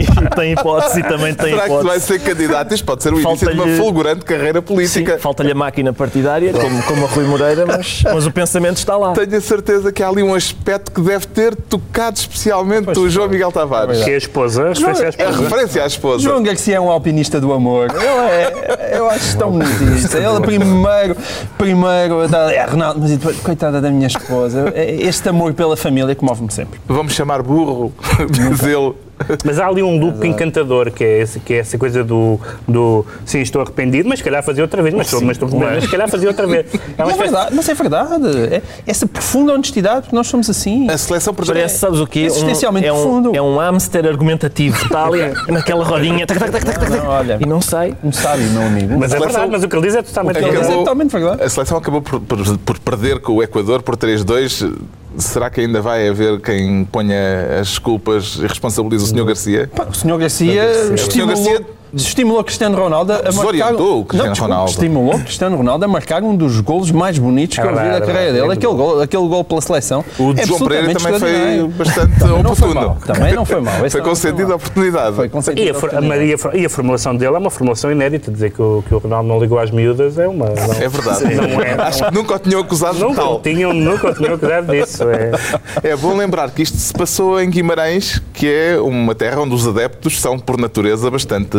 [0.00, 1.78] e, tem hipótese e também tem Será hipótese.
[1.78, 2.74] que vai ser candidato?
[2.74, 5.18] Isto pode ser o início de uma fulgurante carreira política.
[5.18, 9.12] Falta-lhe a máquina partidária, como, como a Rui Moreira, mas, mas o pensamento está lá.
[9.12, 13.10] Tenho a certeza que há ali um aspecto que deve ter tocado especialmente pois o
[13.10, 14.02] João Miguel Tavares.
[14.02, 15.10] Que é a esposa, a esposa
[15.46, 16.22] referência à esposa.
[16.22, 17.88] João Garcia é um alpinista do amor.
[17.90, 19.66] Ele é, eu acho tão bonito.
[20.16, 21.16] Ele primeiro,
[21.58, 22.22] primeiro,
[22.52, 26.80] é, Ronaldo, mas depois, coitada da minha esposa, este amor pela família comove-me sempre.
[26.86, 27.92] Vamos chamar burro,
[28.30, 29.05] diz ele.
[29.44, 30.26] Mas há ali um loop Exato.
[30.26, 34.24] encantador, que é, esse, que é essa coisa do, do sim, estou arrependido, mas se
[34.24, 36.66] calhar fazia outra vez, mas, estou, mas, estou, mas se calhar fazia outra vez.
[36.74, 38.26] É mas, é verdade, mas é verdade.
[38.50, 40.88] É essa profunda honestidade, porque nós somos assim.
[40.90, 42.20] A seleção Parece, sabes o quê?
[42.20, 43.30] Existencialmente um, é profundo.
[43.30, 44.76] Um, é um hamster argumentativo.
[44.84, 47.94] Está ali naquela rodinha tac, tac, tac, tac, tac, olha, e não sai.
[48.02, 48.98] Não sabe, meu amigo.
[48.98, 51.42] Mas é verdade, mas o que ele diz é totalmente, acabou, é totalmente verdade.
[51.42, 54.74] A seleção acabou por, por, por perder com o Equador por 3-2
[55.18, 59.24] será que ainda vai haver quem ponha as culpas e responsabilize o Sr.
[59.24, 59.70] Garcia?
[59.88, 60.18] o Sr.
[60.18, 61.26] Garcia, o Sr.
[61.26, 63.74] Garcia estimulou Cristiano Ronaldo a marcar.
[63.74, 64.70] o Cristiano não, Ronaldo.
[64.70, 68.00] Estimulou Cristiano Ronaldo a marcar um dos golos mais bonitos que é eu vi da
[68.00, 68.52] carreira dele.
[68.52, 70.04] Aquele gol, aquele gol pela seleção.
[70.18, 72.96] O de é João Pereira também foi bastante também oportuno.
[73.06, 73.90] Também não foi mal.
[73.90, 75.16] foi concedida a oportunidade.
[75.16, 78.30] Foi concedida a, a, e a formulação dele é uma formulação inédita.
[78.30, 80.46] Dizer que o, que o Ronaldo não ligou às miúdas é uma.
[80.46, 81.24] Não, é verdade.
[81.34, 83.40] Não é, Acho que nunca o tinham acusado nunca de tal.
[83.40, 85.04] Tinham, nunca o tinham acusado disso.
[85.08, 85.90] É.
[85.90, 89.66] é bom lembrar que isto se passou em Guimarães, que é uma terra onde os
[89.66, 91.56] adeptos são, por natureza, bastante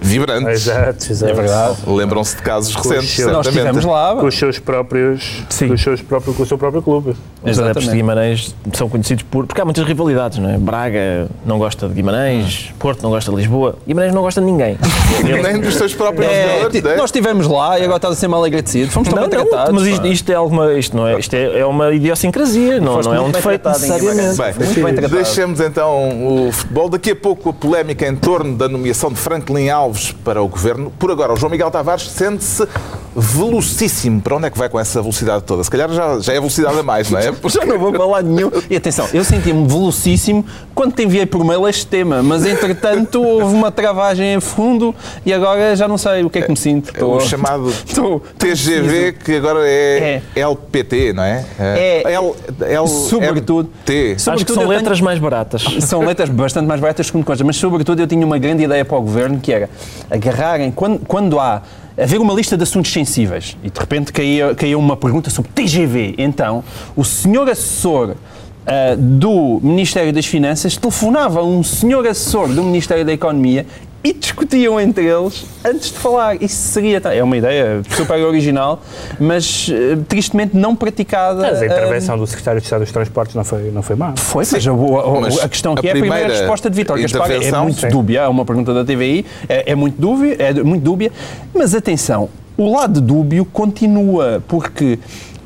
[0.00, 0.66] vibrantes.
[0.66, 1.32] Exato, exato.
[1.32, 1.78] É verdade.
[1.86, 4.16] Lembram-se de casos recentes, seus, Nós estivemos lá.
[4.16, 5.44] Com os seus próprios...
[5.48, 5.68] Sim.
[5.68, 7.14] Com, os seus próprios, com o seu próprio clube.
[7.44, 9.46] Os adeptos de Guimarães são conhecidos por...
[9.46, 10.56] Porque há muitas rivalidades, não é?
[10.56, 14.78] Braga não gosta de Guimarães, Porto não gosta de Lisboa, Guimarães não gosta de ninguém.
[15.42, 16.96] Nem dos seus próprios é, jogadores, é?
[16.96, 18.90] Nós estivemos lá e agora estás a ser mal agradecido.
[18.90, 19.74] Fomos tão não, tratados.
[19.74, 20.72] Mas isto, isto, é alguma...
[20.72, 24.36] Isto, não é, isto é, é uma idiosincrasia, não, não é um defeito necessariamente.
[24.36, 26.88] Bem, muito bem deixemos então o futebol.
[26.88, 30.92] Daqui a pouco a polémica em torno da nomeação de Franklin Alves para o Governo.
[30.98, 32.66] Por agora, o João Miguel Tavares sente-se
[33.14, 34.20] velocíssimo.
[34.20, 35.62] Para onde é que vai com essa velocidade toda?
[35.64, 37.32] Se calhar já, já é velocidade a mais, não é?
[37.32, 37.58] Porque...
[37.58, 38.50] já não vou para lá nenhum.
[38.68, 40.44] E atenção, eu senti-me velocíssimo
[40.74, 44.94] quando te enviei por mail este tema, mas entretanto houve uma travagem a fundo
[45.24, 46.90] e agora já não sei o que é que me sinto.
[46.90, 47.14] Estou...
[47.14, 48.22] É o chamado Estou...
[48.38, 51.44] TGV, que agora é, é, LPT, não é?
[51.58, 52.02] É.
[52.04, 53.70] é L, L, sobretudo.
[53.84, 54.16] T.
[54.26, 55.04] Acho que são letras tenho...
[55.04, 55.62] mais baratas.
[55.92, 58.96] São letras bastante mais baratas que coisa, mas sobretudo eu tinha uma grande ideia para
[58.96, 59.68] o Governo que era
[60.10, 61.62] agarrarem, quando, quando há
[61.96, 66.14] haver uma lista de assuntos sensíveis e de repente caía, caía uma pergunta sobre TGV,
[66.18, 66.64] então
[66.96, 68.16] o senhor assessor
[68.62, 73.66] Uh, do Ministério das Finanças telefonava a um senhor assessor do Ministério da Economia
[74.04, 76.42] e discutiam entre eles antes de falar.
[76.42, 76.98] Isso seria.
[76.98, 78.82] É uma ideia super original,
[79.18, 81.42] mas uh, tristemente não praticada.
[81.42, 84.14] Mas a intervenção uh, do Secretário de Estado dos Transportes não foi, não foi má.
[84.16, 87.30] Foi, mas, a, a, mas a questão aqui é a primeira resposta de Vitor Gaspar
[87.30, 87.88] é muito sim.
[87.88, 88.20] dúbia.
[88.20, 91.12] É uma pergunta da TVI, é, é, muito dúbia, é muito dúbia,
[91.54, 94.98] mas atenção, o lado dúbio continua, porque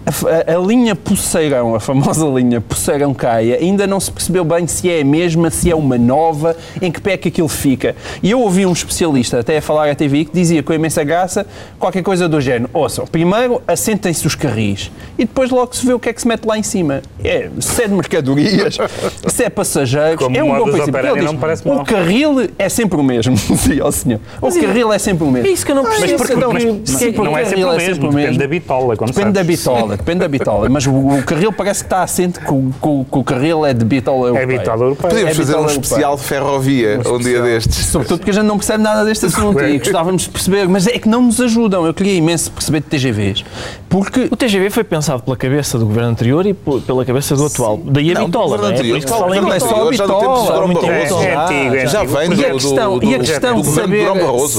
[0.07, 4.88] a, a, linha Poceirão, a famosa linha Poceirão Caia, ainda não se percebeu bem se
[4.88, 7.97] é a mesma, se é uma nova, em que pé é que aquilo fica.
[8.23, 11.45] E eu ouvi um especialista até a falar à TV que dizia com imensa graça
[11.79, 12.71] qualquer coisa do género.
[12.73, 16.29] Ouçam, primeiro assentem-se os carris e depois logo se vê o que é que se
[16.29, 17.03] mete lá em cima.
[17.25, 18.79] É, se é de mercadorias,
[19.27, 21.03] se é passageiros, Como é um bom princípio.
[21.16, 24.21] Diz, o carril é sempre o mesmo, dizia ao senhor.
[24.40, 25.49] O mas carril é sempre o mesmo.
[25.49, 26.07] É isso que eu não percebo.
[26.07, 28.95] Mas, porque, mas, mas, não é sempre o mesmo, depende da bitola.
[28.95, 29.33] Depende sabes.
[29.33, 30.69] da bitola depende da bitola.
[30.69, 33.73] Mas o, o, carril parece que está assente que o, que, que o carril é
[33.73, 34.45] de bitola europeia.
[34.45, 35.11] É bitola europeia.
[35.11, 37.87] Podíamos é fazer um especial de ferrovia um, um dia destes.
[37.87, 40.99] Sobretudo porque a gente não percebe nada deste assunto e gostávamos de perceber, mas é
[40.99, 41.87] que não nos ajudam.
[41.87, 43.45] Eu queria imenso perceber de TGVs.
[43.89, 47.81] Porque o TGV foi pensado pela cabeça do governo anterior e pela cabeça do atual.
[47.85, 48.59] Daí a bitola.
[48.59, 49.01] Não, anterior, é?
[49.01, 50.67] Fala em só bitola.
[50.67, 54.09] muito é Já vem do, e a questão, do, e a questão de saber...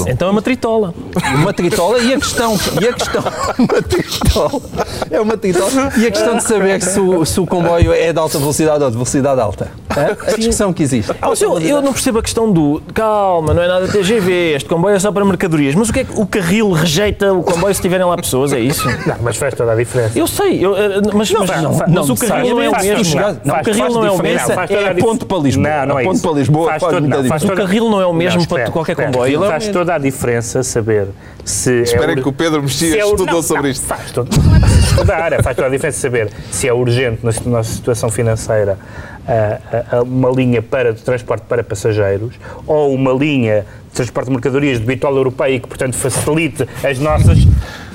[0.08, 0.94] Então é uma tritola.
[1.36, 2.58] Uma tritola e a questão...
[2.82, 3.24] E a questão...
[3.58, 4.62] Uma tritola.
[5.10, 5.27] É uma
[5.98, 8.90] E a questão de saber se o, se o comboio é de alta velocidade ou
[8.90, 9.72] de velocidade alta.
[9.90, 11.12] A discussão que existe.
[11.22, 14.96] Ah, eu, eu, não percebo a questão do calma, não é nada TGV, este comboio
[14.96, 15.74] é só para mercadorias.
[15.76, 18.54] Mas o que é que o carril rejeita o comboio se tiverem lá pessoas?
[18.54, 18.88] É isso?
[19.08, 20.18] Não, mas faz toda a diferença.
[20.18, 22.82] Eu sei, eu, eh, mas, não, mas, não, mas não, o carril não é o
[22.82, 23.20] mesmo.
[23.44, 24.52] Não, o carril não é o mesmo.
[24.52, 25.70] É ponto para Lisboa.
[25.70, 28.14] Não, não é ponto para Lisboa faz, todo, não, faz O carril não é o
[28.14, 29.42] mesmo para qualquer comboio.
[29.46, 31.08] Faz toda a diferença saber
[31.46, 31.82] se.
[31.82, 33.86] Esperem que o Pedro Mexia estudou sobre isto.
[33.86, 34.30] Faz todo,
[35.44, 38.78] faz toda a diferença saber se é urgente na nossa situação financeira
[40.06, 43.66] uma linha para de transporte para passageiros ou uma linha
[43.98, 47.40] transporte de mercadorias de bitola europeia e que, portanto, facilite as nossas.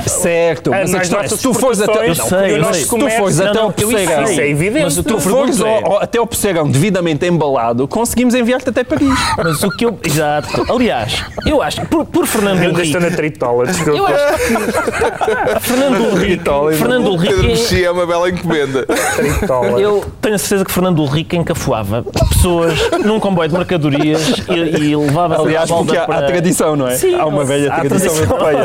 [0.06, 2.84] Certo, mas a questão é, se tu fores até, eu sei, eu sei.
[2.84, 4.84] Se tu fores até o Pessegão, isso é evidente.
[4.84, 5.60] Mas se tu fores
[6.00, 9.16] até o Pessegão devidamente embalado, conseguimos enviar-te até Paris.
[9.36, 9.98] Mas o que eu.
[10.02, 10.72] Exato.
[10.72, 12.80] Aliás, eu acho que por, por Fernando Henrique.
[12.80, 13.98] Eu estou na tritola, desculpa.
[13.98, 15.60] Eu acho que.
[15.60, 16.44] Fernando Henrique.
[16.76, 17.34] Fernando Henrique.
[17.34, 18.86] Pedro Mexia é uma bela encomenda.
[18.86, 19.80] Tritola.
[19.80, 24.96] Eu tenho a certeza que Fernando Henrique encafuava pessoas num comboio de mercadorias e, e
[24.96, 26.26] levava Aliás, porque há, para...
[26.26, 26.96] há tradição, não é?
[26.96, 28.14] Sim, há uma velha tradição,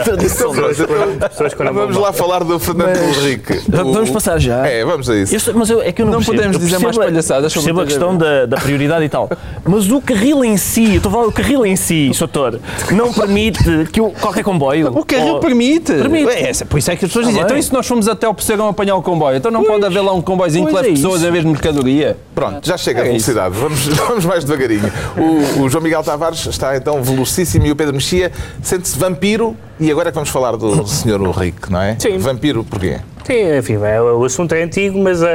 [0.04, 3.62] tradição, tradição Vamos lá falar do Fernando mas, Henrique.
[3.68, 4.66] Vamos passar já.
[4.66, 5.50] É, vamos a isso.
[5.50, 6.38] Eu, mas eu, é que eu não, não percebo.
[6.38, 9.30] podemos dizer mais palhaçadas sobre a questão da, da, prioridade e tal.
[9.66, 12.60] Mas o carril em si, eu estou a falar o carril em si, doutor,
[12.92, 14.88] não permite que o, qualquer comboio.
[14.98, 15.94] O carril ou, permite.
[15.94, 16.30] Permite.
[16.30, 18.28] É, por isso é que as pessoas ah, dizem, então e se nós fomos até
[18.28, 19.38] o Pessegão apanhar o comboio?
[19.38, 21.50] Então não pois, pode haver lá um comboiozinho que leve é pessoas em vez de
[21.50, 22.18] mercadoria?
[22.34, 23.56] Pronto, já chega é a velocidade.
[23.56, 24.92] Vamos, vamos mais devagarinho.
[25.18, 29.56] O, o João Miguel Tavares está então velocíssimo e o Pedro Mexia sente-se vampiro.
[29.80, 31.22] E agora é que vamos falar do Sr.
[31.38, 31.96] Rico, não é?
[32.00, 32.18] Sim.
[32.18, 33.00] Vampiro porquê?
[33.28, 35.26] Sim, enfim, é, o assunto é antigo, mas, uh,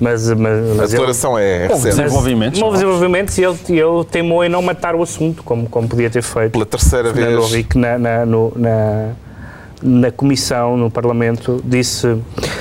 [0.00, 1.96] mas, mas, mas a declaração é recente.
[1.96, 2.62] Desenvolvimentos.
[2.62, 6.22] Houve desenvolvimentos e ele, ele teimou em não matar o assunto, como, como podia ter
[6.22, 6.52] feito.
[6.52, 7.52] Pela terceira Fernando vez.
[7.52, 9.10] Rico na, na, no, na
[9.82, 12.16] na Comissão, no Parlamento, disse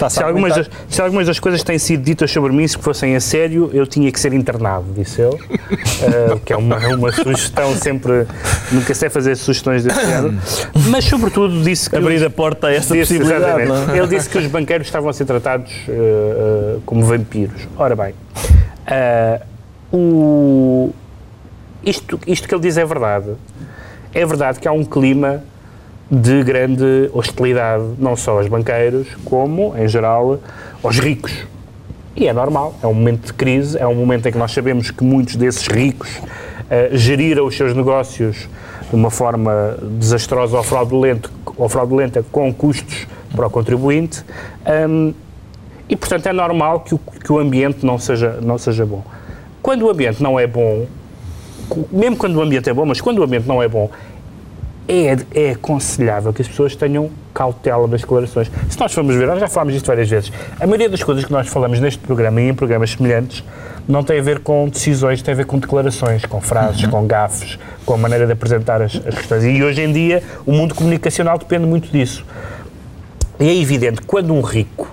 [0.09, 3.19] se algumas, das, se algumas das coisas têm sido ditas sobre mim, se fossem a
[3.19, 8.25] sério, eu tinha que ser internado, disse ele, uh, que é uma, uma sugestão sempre,
[8.71, 10.33] nunca sei fazer sugestões desse género,
[10.89, 11.95] mas sobretudo disse que...
[11.95, 13.61] Abrir a porta a essa disse, possibilidade.
[13.61, 13.97] É?
[13.97, 17.67] Ele disse que os banqueiros estavam a ser tratados uh, uh, como vampiros.
[17.77, 18.13] Ora bem,
[19.93, 20.91] o,
[21.83, 23.31] isto, isto que ele diz é verdade.
[24.13, 25.43] É verdade que há um clima
[26.11, 30.39] de grande hostilidade, não só aos banqueiros, como, em geral,
[30.83, 31.31] aos ricos.
[32.13, 34.91] E é normal, é um momento de crise, é um momento em que nós sabemos
[34.91, 38.49] que muitos desses ricos uh, geriram os seus negócios
[38.89, 44.21] de uma forma desastrosa ou, fraudulento, ou fraudulenta, com custos para o contribuinte,
[44.89, 45.13] um,
[45.87, 49.01] e portanto é normal que o, que o ambiente não seja, não seja bom.
[49.61, 50.85] Quando o ambiente não é bom,
[51.89, 53.89] mesmo quando o ambiente é bom, mas quando o ambiente não é bom,
[54.91, 58.51] é, é aconselhável que as pessoas tenham cautela das declarações.
[58.69, 61.31] Se nós formos ver, nós já falámos disto várias vezes, a maioria das coisas que
[61.31, 63.43] nós falamos neste programa e em programas semelhantes
[63.87, 66.89] não tem a ver com decisões, tem a ver com declarações, com frases, uhum.
[66.89, 69.43] com gafes, com a maneira de apresentar as, as questões.
[69.43, 72.25] E hoje em dia o mundo comunicacional depende muito disso.
[73.39, 74.87] E é evidente quando um rico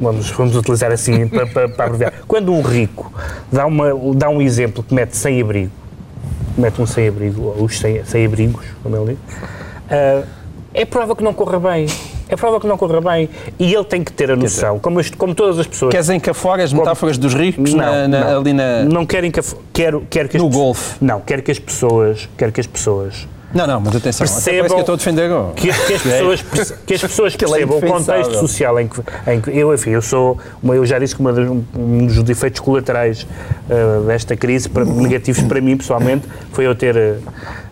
[0.00, 2.12] vamos, vamos utilizar assim para, para, para abreviar.
[2.26, 3.12] Quando um rico
[3.52, 5.79] dá, uma, dá um exemplo que mete sem abrigo
[6.60, 10.26] mete um sem-abrigo, ou os sem-abrigos, como ele diz, uh,
[10.72, 11.86] é prova que não corra bem.
[12.28, 13.28] É prova que não corra bem.
[13.58, 15.90] E ele tem que ter a noção, como, como todas as pessoas.
[15.90, 18.84] Queres encafar as metáforas como, dos ricos não, na, na, não, ali na.
[18.84, 19.60] Não quero encafoar.
[19.72, 20.94] Quero, quero que no golfe.
[21.00, 22.28] Não, quero que as pessoas.
[22.36, 25.52] Quero que as pessoas não, não, mas atenção, percebam que eu estou a defender agora.
[25.54, 26.42] Que, que, as pessoas,
[26.86, 30.02] que as pessoas é percebam o contexto social em que, em que, eu, enfim, eu
[30.02, 33.26] sou, eu já disse que uma dos, um dos efeitos colaterais
[33.68, 37.22] uh, desta crise, para, negativos para mim pessoalmente, foi eu ter uh,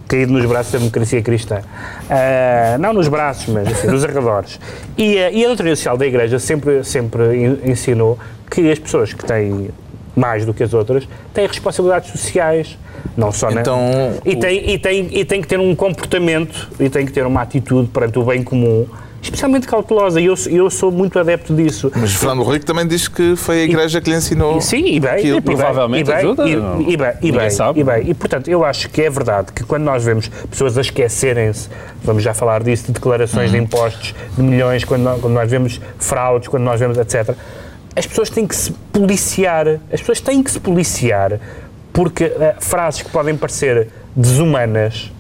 [0.09, 1.61] caído nos braços da democracia cristã.
[1.61, 4.59] Uh, não nos braços, mas nos arredores.
[4.97, 8.19] E, e a doutrina social da Igreja sempre, sempre ensinou
[8.51, 9.71] que as pessoas que têm
[10.19, 12.77] mais do que as outras têm responsabilidades sociais
[13.17, 14.31] não só então, na...
[14.31, 17.43] e, tem, e, tem, e tem que ter um comportamento e tem que ter uma
[17.43, 18.87] atitude perante o bem comum
[19.21, 21.91] especialmente cautelosa, e eu, eu sou muito adepto disso.
[21.95, 24.61] Mas Fernando Rico também diz que foi a Igreja e, que lhe ensinou.
[24.61, 26.49] Sim, e bem, e provavelmente e bem, ajuda.
[26.49, 27.81] E, e, bem, e, bem, sabe.
[27.81, 30.81] e bem, e portanto, eu acho que é verdade que quando nós vemos pessoas a
[30.81, 31.69] esquecerem-se,
[32.03, 33.59] vamos já falar disso, de declarações uhum.
[33.59, 37.35] de impostos de milhões, quando nós, quando nós vemos fraudes, quando nós vemos etc.,
[37.99, 41.41] as pessoas têm que se policiar, as pessoas têm que se policiar
[41.93, 45.11] porque uh, frases que podem parecer desumanas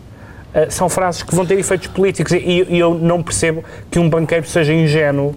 [0.54, 2.32] uh, são frases que vão ter efeitos políticos.
[2.32, 5.34] E, e, eu não percebo que um banqueiro seja ingênuo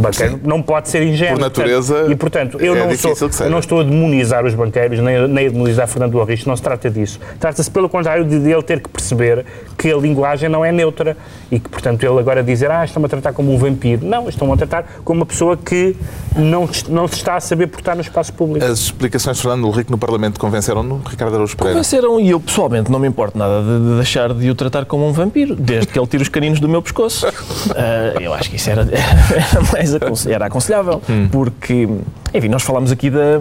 [0.00, 0.40] banqueiro Sim.
[0.44, 1.36] não pode ser ingênuo.
[1.36, 1.94] Por natureza.
[1.94, 5.28] Portanto, e, portanto, eu, é não sou, eu não estou a demonizar os banqueiros, nem,
[5.28, 7.20] nem a demonizar Fernando Arricho, não se trata disso.
[7.38, 9.44] Trata-se, pelo contrário, de ele ter que perceber
[9.78, 11.16] que a linguagem não é neutra
[11.50, 14.04] e que, portanto, ele agora dizer, ah, estão-me a tratar como um vampiro.
[14.04, 15.96] Não, estão a tratar como uma pessoa que
[16.36, 18.64] não, não se está a saber portar no espaço público.
[18.64, 21.78] As explicações de Fernando Henrique no Parlamento convenceram-no, Ricardo Araújo Pereira?
[21.78, 25.06] Convenceram e eu, pessoalmente, não me importo nada de, de, deixar de o tratar como
[25.06, 27.26] um vampiro, desde que ele tire os caninos do meu pescoço.
[27.28, 29.83] Uh, eu acho que isso era, era mais
[30.30, 31.28] era aconselhável, hum.
[31.30, 31.88] porque,
[32.32, 33.40] enfim, nós falamos aqui da,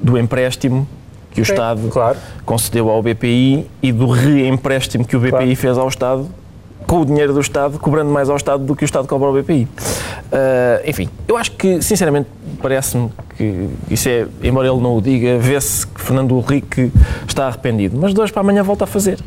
[0.00, 0.86] do empréstimo
[1.32, 2.18] que o Estado claro.
[2.44, 5.56] concedeu ao BPI e do reempréstimo que o BPI claro.
[5.56, 6.28] fez ao Estado
[6.86, 9.34] com o dinheiro do Estado, cobrando mais ao Estado do que o Estado cobra ao
[9.34, 9.64] BPI.
[9.64, 9.68] Uh,
[10.32, 12.28] ah, enfim, eu acho que, sinceramente,
[12.60, 16.92] parece-me que isso é, embora ele não o diga, vê-se que Fernando Henrique
[17.26, 17.98] está arrependido.
[17.98, 19.18] Mas de hoje para amanhã volta a fazer.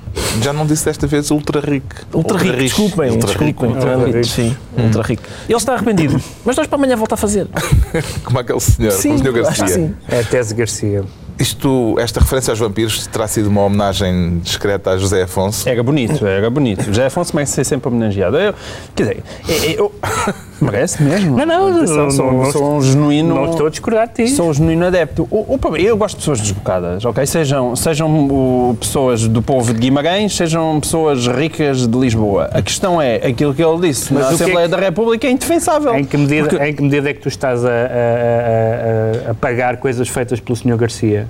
[0.41, 1.87] Já não disse desta vez ultra rico.
[2.13, 3.47] Ultra, rico, desculpem, ultra desculpem.
[3.47, 3.65] Rico.
[3.65, 4.23] Ultra rico.
[4.25, 4.85] Sim, hum.
[4.85, 5.23] ultra rico.
[5.47, 7.47] Ele está arrependido, mas de hoje para amanhã volta a fazer.
[8.23, 9.67] Como aquele senhor, sim, o senhor Garcia.
[9.67, 9.95] Sim.
[10.09, 11.03] É a tese Garcia.
[11.37, 15.67] Isto, esta referência aos vampiros terá sido uma homenagem discreta a José Afonso?
[15.67, 16.85] Era bonito, era bonito.
[16.85, 18.37] José Afonso merece ser sempre homenageado.
[18.37, 18.53] Eu,
[18.95, 19.23] quer dizer,
[19.77, 19.93] eu,
[20.61, 21.35] merece mesmo.
[21.37, 23.35] Não, não, não, sou, sou, sou um genuíno.
[23.35, 24.27] Não estou a discordar de ti.
[24.29, 25.27] Sou um genuíno adepto.
[25.29, 27.25] O, o, eu gosto de pessoas desbocadas, ok?
[27.25, 32.49] Sejam, sejam o, pessoas do povo de Guimarães, sejam pessoas ricas de Lisboa.
[32.53, 35.31] A questão é, aquilo que ele disse Mas na Assembleia é que, da República é
[35.31, 35.95] indefensável.
[35.95, 36.65] Em que, medida, porque...
[36.65, 40.55] em que medida é que tu estás a, a, a, a pagar coisas feitas pelo
[40.55, 40.77] Sr.
[40.77, 41.24] Garcia?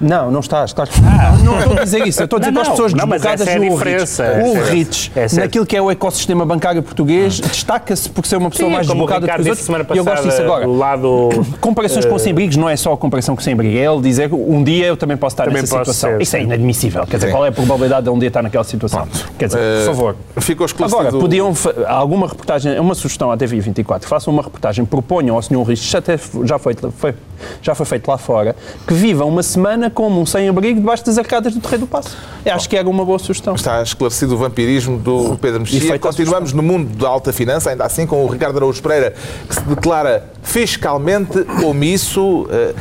[0.00, 0.70] Não, não estás.
[0.70, 0.90] estás...
[1.04, 1.36] Ah.
[1.42, 2.20] Não, não estou a dizer isso.
[2.20, 5.12] Eu estou a dizer não, que as pessoas não, desbocadas é o Rich, o Rich
[5.14, 7.48] é naquilo que é o ecossistema bancário português, ah.
[7.48, 9.68] destaca-se por ser uma pessoa Sim, mais desbocada do que os outros.
[9.68, 10.66] E eu gosto disso agora.
[10.66, 11.30] Lado,
[11.60, 12.08] Comparações uh...
[12.08, 13.76] com o Sem-Brigos não é só a comparação com o Sem-Brigo.
[13.76, 16.10] É ele dizer que um dia eu também posso estar também nessa situação.
[16.10, 17.06] Ser, isso é inadmissível.
[17.06, 19.06] Quer dizer, qual é a probabilidade de um dia estar naquela situação?
[19.06, 19.32] Pronto.
[19.38, 20.16] Quer dizer, uh, por favor.
[20.38, 21.52] Ficou Agora, podiam
[21.86, 25.54] alguma reportagem, uma sugestão à TV24, façam uma reportagem, proponham ao Sr.
[25.96, 27.14] Até já foi, foi,
[27.62, 28.54] já foi feito lá fora,
[28.86, 32.16] que viva uma semana como um sem abrigo debaixo das arcadas do Terreiro do Passo.
[32.44, 33.54] Eu acho que era uma boa sugestão.
[33.54, 35.98] Está esclarecido o vampirismo do Pedro Mexia.
[35.98, 39.14] Continuamos no mundo da alta finança, ainda assim com o Ricardo Araújo Pereira,
[39.48, 42.46] que se declara fiscalmente omisso.
[42.50, 42.74] Eh,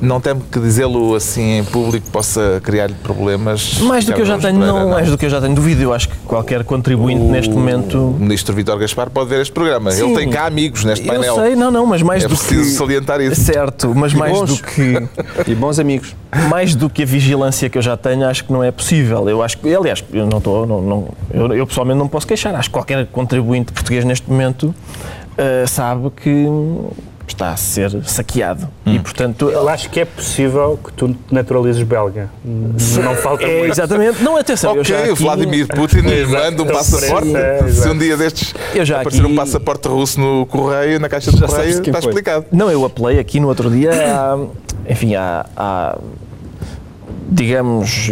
[0.00, 3.78] não temo que dizê-lo assim em público possa criar-lhe problemas.
[3.80, 5.54] Mais do que eu já tenho, Pereira, não, não, mais do que eu já tenho
[5.54, 5.82] duvido.
[5.82, 7.98] Eu acho que qualquer contribuinte o, neste momento.
[7.98, 9.90] O ministro Vítor Gaspar pode ver este programa.
[9.90, 11.36] Sim, Ele tem cá amigos neste painel.
[11.36, 12.42] Eu sei, não, não, mas mais é do que.
[12.42, 13.40] É preciso salientar isso.
[13.40, 14.94] Certo, mas mais do que.
[15.46, 16.16] e bons amigos.
[16.48, 19.28] Mais do que a vigilância que eu já tenho, acho que não é possível.
[19.28, 22.54] Eu acho que, aliás, eu não estou, não, não, eu, eu pessoalmente não posso queixar.
[22.54, 24.74] Acho que qualquer contribuinte português neste momento
[25.40, 26.46] uh, sabe que
[27.40, 28.68] está a ser saqueado.
[28.86, 28.94] Hum.
[28.94, 29.48] E, portanto...
[29.48, 32.28] Eu acho que é possível que tu naturalizes belga.
[32.44, 33.72] Não falta é, muito.
[33.72, 34.22] Exatamente.
[34.22, 34.72] Não, atenção.
[34.72, 35.14] Ok, eu já aqui...
[35.14, 37.34] Vladimir Putin manda um passaporte.
[37.34, 39.32] É, se um dia destes eu já aparecer aqui...
[39.32, 42.10] um passaporte russo no correio, na caixa de correio, está foi.
[42.10, 42.46] explicado.
[42.52, 44.38] Não, eu apelei aqui no outro dia, a,
[44.90, 45.98] enfim, à,
[47.30, 48.10] digamos,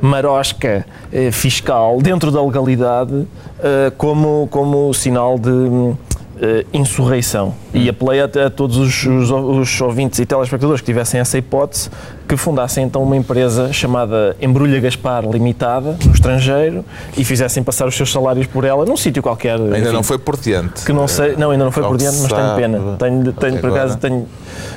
[0.00, 3.26] marosca eh, fiscal dentro da legalidade
[3.62, 5.94] eh, como, como sinal de
[6.36, 7.54] uh, insurreição.
[7.72, 11.90] E apelei a, a todos os, os, os, ouvintes e telespectadores que tivessem essa hipótese
[12.34, 16.84] que fundassem então uma empresa chamada Embrulha Gaspar Limitada, no estrangeiro,
[17.16, 19.54] e fizessem passar os seus salários por ela num sítio qualquer.
[19.54, 20.84] Ainda enfim, não foi por diante.
[20.84, 22.96] Que não sei, não, ainda não foi por diante, mas tenho pena.
[22.98, 24.26] Tenho, tenho por acaso, tenho,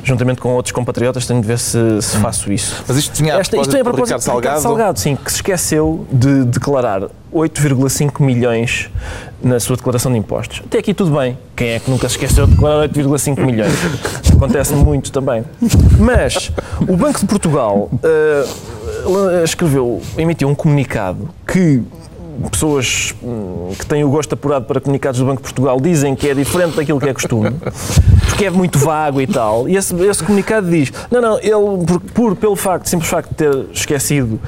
[0.04, 2.22] juntamente com outros compatriotas, tenho de ver se, se hum.
[2.22, 2.84] faço isso.
[2.88, 4.62] Mas isto tinha Esta, isto é a propósito de Ricardo Salgado?
[4.62, 8.90] Salgado, sim, que se esqueceu de declarar 8,5 milhões
[9.42, 10.62] na sua declaração de impostos.
[10.66, 11.38] Até aqui tudo bem.
[11.56, 13.74] Quem é que nunca se esqueceu de declarar 8,5 milhões?
[14.34, 15.44] Acontece muito também.
[16.00, 16.52] Mas
[16.88, 21.82] o Banco de Portugal uh, escreveu, emitiu um comunicado que
[22.52, 26.30] pessoas hum, que têm o gosto apurado para comunicados do Banco de Portugal dizem que
[26.30, 27.52] é diferente daquilo que é costume,
[28.28, 29.68] porque é muito vago e tal.
[29.68, 33.36] E esse, esse comunicado diz: não, não, ele, por, por, pelo facto, simples facto de
[33.36, 34.40] ter esquecido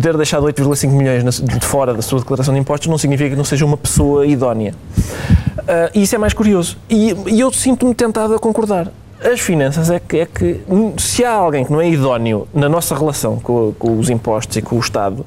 [0.00, 3.44] ter deixado 8,5 milhões de fora da sua declaração de impostos não significa que não
[3.44, 4.74] seja uma pessoa idónea.
[4.98, 6.76] Uh, isso é mais curioso.
[6.88, 8.90] E, e eu sinto-me tentado a concordar.
[9.24, 10.60] As finanças é que, é que,
[10.98, 14.62] se há alguém que não é idóneo na nossa relação com, com os impostos e
[14.62, 15.24] com o Estado,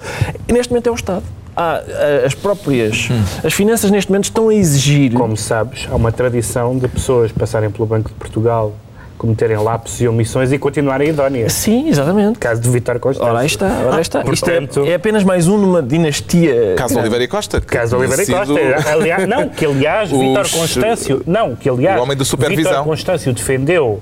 [0.48, 1.24] neste momento é o Estado.
[1.56, 1.82] Há,
[2.24, 3.10] as próprias.
[3.10, 3.24] Hum.
[3.44, 5.14] As finanças neste momento estão a exigir.
[5.14, 8.74] Como sabes, há uma tradição de pessoas passarem pelo Banco de Portugal
[9.18, 11.54] cometerem lapsos e omissões e continuarem idóneas.
[11.54, 12.40] Sim, exatamente.
[12.40, 13.24] Caso de Vitor Costa.
[13.24, 14.24] Ora, aí está, ora, aí está.
[14.26, 16.76] Ah, Isto é, é, apenas mais um numa dinastia.
[16.78, 17.60] Caso Oliveira e Costa.
[17.60, 18.92] Caso Oliveira e Costa.
[18.92, 20.20] Aliás, não, que aliás Os...
[20.20, 21.24] Vitor Constâncio.
[21.26, 22.00] Não, que aliás.
[22.00, 22.72] O homem da supervisão.
[22.72, 24.00] Vitor Constâncio defendeu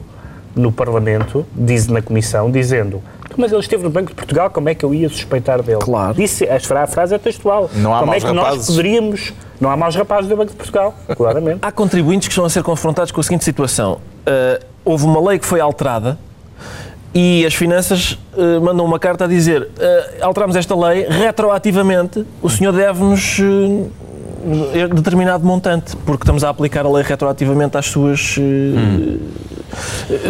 [0.56, 3.02] no Parlamento, diz na Comissão, dizendo
[3.38, 5.80] mas ele esteve no Banco de Portugal, como é que eu ia suspeitar dele?
[5.80, 6.14] Claro.
[6.14, 7.70] Disse, a frase é textual.
[7.74, 8.58] Não há como é que rapazes.
[8.58, 11.60] nós poderíamos Não há maus rapazes do Banco de Portugal, claramente.
[11.64, 14.00] Há contribuintes que estão a ser confrontados com a seguinte situação.
[14.26, 16.18] Uh, houve uma lei que foi alterada
[17.14, 19.70] e as finanças uh, mandam uma carta a dizer uh,
[20.22, 22.26] alteramos esta lei, retroativamente.
[22.42, 23.90] O senhor deve-nos uh,
[24.94, 29.18] determinado montante, porque estamos a aplicar a lei retroativamente às suas hum.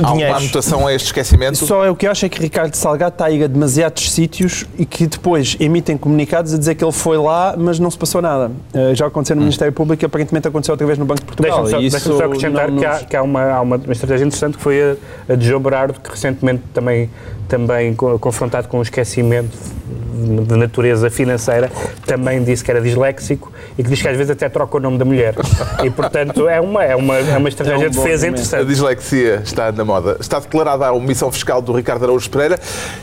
[0.01, 1.57] Há uma anotação a este esquecimento?
[1.57, 4.11] Só é o que eu acho é que Ricardo Salgado está a ir a demasiados
[4.11, 7.97] sítios e que depois emitem comunicados a dizer que ele foi lá, mas não se
[7.97, 8.51] passou nada.
[8.93, 9.45] já aconteceu no hum.
[9.45, 11.63] Ministério Público e aparentemente aconteceu outra vez no Banco de Portugal.
[11.63, 14.63] Deixa-me só, deixa só acrescentar que, há, que há, uma, há uma estratégia interessante que
[14.63, 17.09] foi a, a de João Berardo, que recentemente também
[17.47, 19.55] também confrontado com o esquecimento
[20.15, 21.71] de natureza financeira,
[22.05, 24.99] também disse que era disléxico e que diz que às vezes até troca o nome
[24.99, 25.33] da mulher.
[25.83, 28.61] E, portanto, é uma, é uma, é uma estratégia é um de defesa interessante.
[28.61, 30.17] A dislexia está na moda.
[30.19, 32.59] Está declarada a omissão fiscal do Ricardo Araújo Pereira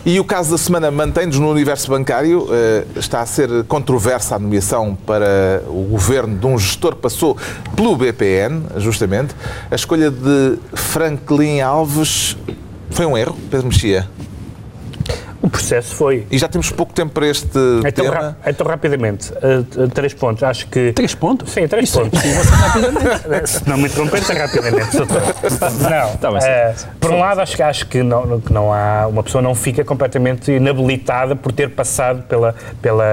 [0.06, 2.46] e o caso da semana mantém-nos no universo bancário.
[2.52, 7.36] Eh, está a ser controversa a nomeação para o governo de um gestor que passou
[7.74, 9.34] pelo BPN, justamente.
[9.72, 12.36] A escolha de Franklin Alves
[12.90, 14.06] foi um erro, Pedro Mexia?
[15.42, 16.24] O processo foi.
[16.30, 18.14] E já temos pouco tempo para este então, tema.
[18.14, 20.44] Ra então, rapidamente, uh, três pontos.
[20.44, 20.92] Acho que.
[20.92, 21.50] Três pontos?
[21.50, 22.20] Sim, três Isso pontos.
[22.24, 23.42] É.
[23.44, 24.96] Se não me interromper, é rapidamente.
[24.96, 26.16] não.
[26.16, 29.08] Tá uh, por um lado, acho, acho que, não, que não há.
[29.08, 33.04] Uma pessoa não fica completamente inabilitada por ter passado pela, pela,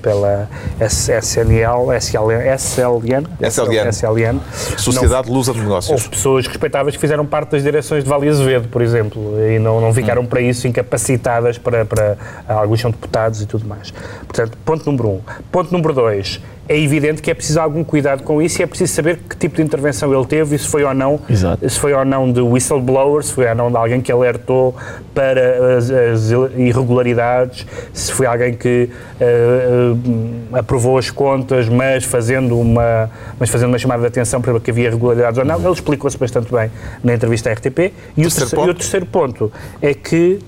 [0.00, 0.48] pela
[0.80, 4.40] SNL, SLN, SLN, SLN, SLN.
[4.76, 5.90] Sociedade não, Lusa de Negócios.
[5.90, 9.80] Houve pessoas respeitáveis que fizeram parte das direções de Vale Azevedo, por exemplo, e não,
[9.80, 10.26] não ficaram hum.
[10.26, 12.16] para isso incapacitadas para para, para
[12.48, 13.90] alguns são deputados e tudo mais.
[14.26, 15.20] Portanto, ponto número um.
[15.50, 18.92] Ponto número dois, é evidente que é preciso algum cuidado com isso e é preciso
[18.94, 21.68] saber que tipo de intervenção ele teve e se foi ou não, Exato.
[21.68, 24.74] se foi ou não de whistleblower, se foi ou não de alguém que alertou
[25.12, 28.88] para as, as irregularidades, se foi alguém que
[29.20, 34.58] uh, uh, aprovou as contas, mas fazendo uma, mas fazendo uma chamada de atenção para
[34.60, 35.58] que havia irregularidades ou não.
[35.58, 36.70] Ele explicou-se bastante bem
[37.02, 37.92] na entrevista à RTP.
[38.16, 40.38] E, o terceiro, e o terceiro ponto é que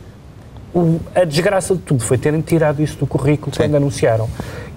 [0.75, 3.63] o, a desgraça de tudo foi terem tirado isso do currículo Sim.
[3.63, 4.29] quando anunciaram.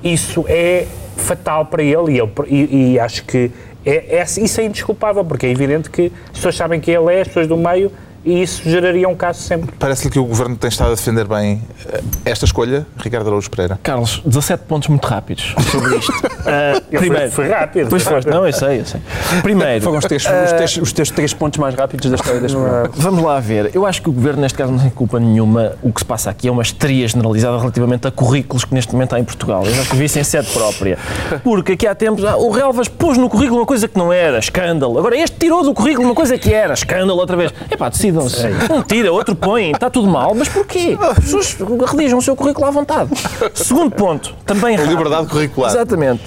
[0.03, 0.85] Isso é
[1.17, 3.51] fatal para ele e, eu, e, e acho que
[3.85, 7.21] é, é, isso é indesculpável, porque é evidente que as pessoas sabem que ele é,
[7.21, 7.91] as pessoas do meio
[8.23, 9.73] e isso geraria um caso sempre.
[9.77, 13.79] Parece-lhe que o Governo tem estado a defender bem eh, esta escolha, Ricardo Araújo Pereira?
[13.81, 16.11] Carlos, 17 pontos muito rápidos sobre isto.
[16.17, 17.89] uh, primeiro, foi, foi rápido.
[17.89, 19.01] Pois foste, não, eu sei, eu sei.
[19.41, 19.83] Primeiro...
[19.83, 22.57] Foram os teus, uh, os, teus, os teus três pontos mais rápidos da história deste
[22.57, 22.89] programa.
[22.95, 23.71] Vamos lá ver.
[23.73, 25.73] Eu acho que o Governo, neste caso, não tem culpa nenhuma.
[25.81, 29.13] O que se passa aqui é uma histeria generalizada relativamente a currículos que neste momento
[29.13, 29.63] há em Portugal.
[29.65, 30.97] Eu já escrevi isso em sede própria.
[31.43, 34.39] Porque aqui há tempos, ah, o Relvas pôs no currículo uma coisa que não era,
[34.39, 34.97] escândalo.
[34.97, 37.53] Agora este tirou do currículo uma coisa que era, escândalo outra vez.
[37.69, 38.47] Epá, decidam-se.
[38.71, 40.97] Um tira, outro põe, está tudo mal, mas porquê?
[40.99, 43.09] As pessoas redigam o seu currículo à vontade.
[43.53, 44.91] Segundo ponto, também rápido.
[44.91, 45.71] Liberdade curricular.
[45.71, 46.23] Exatamente.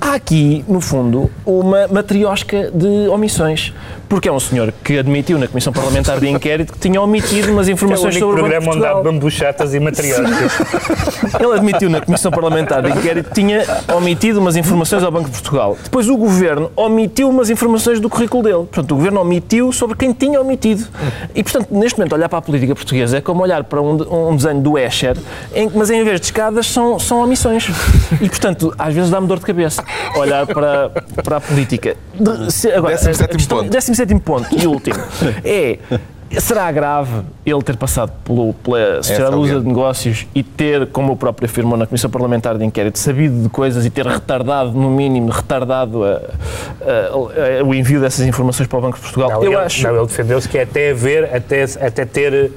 [0.00, 3.72] Há aqui, no fundo, uma matriosca de omissões.
[4.08, 7.68] Porque é um senhor que admitiu na Comissão Parlamentar de Inquérito que tinha omitido umas
[7.68, 10.52] informações é o sobre o programa onde há bambuchatas e matrioscas.
[11.40, 13.64] Ele admitiu na Comissão Parlamentar de Inquérito que tinha
[13.96, 15.76] omitido umas informações ao Banco de Portugal.
[15.82, 18.66] Depois o Governo omitiu umas informações do currículo dele.
[18.70, 20.86] Portanto, o Governo omitiu sobre quem tinha omitido.
[21.34, 24.36] E, portanto, neste momento, olhar para a política portuguesa é como olhar para um, um
[24.36, 25.16] desenho do Escher,
[25.54, 27.68] em, mas em vez de escadas são, são omissões.
[28.20, 29.84] E, portanto, às vezes dá-me dor de cabeça
[30.16, 30.90] olhar para,
[31.22, 31.96] para a política.
[32.14, 33.70] De, se, agora, 17 ponto.
[33.70, 34.98] 17 ponto e último
[35.44, 35.78] é
[36.30, 41.16] Será grave ele ter passado pelo, pela Sociedade Lusa de Negócios e ter, como o
[41.16, 45.30] próprio afirmou na Comissão Parlamentar de Inquérito, sabido de coisas e ter retardado, no mínimo,
[45.30, 49.30] retardado a, a, a, o envio dessas informações para o Banco de Portugal?
[49.30, 49.86] Não, Eu ele, acho...
[49.86, 52.52] não, ele defendeu-se que é até haver, até, até ter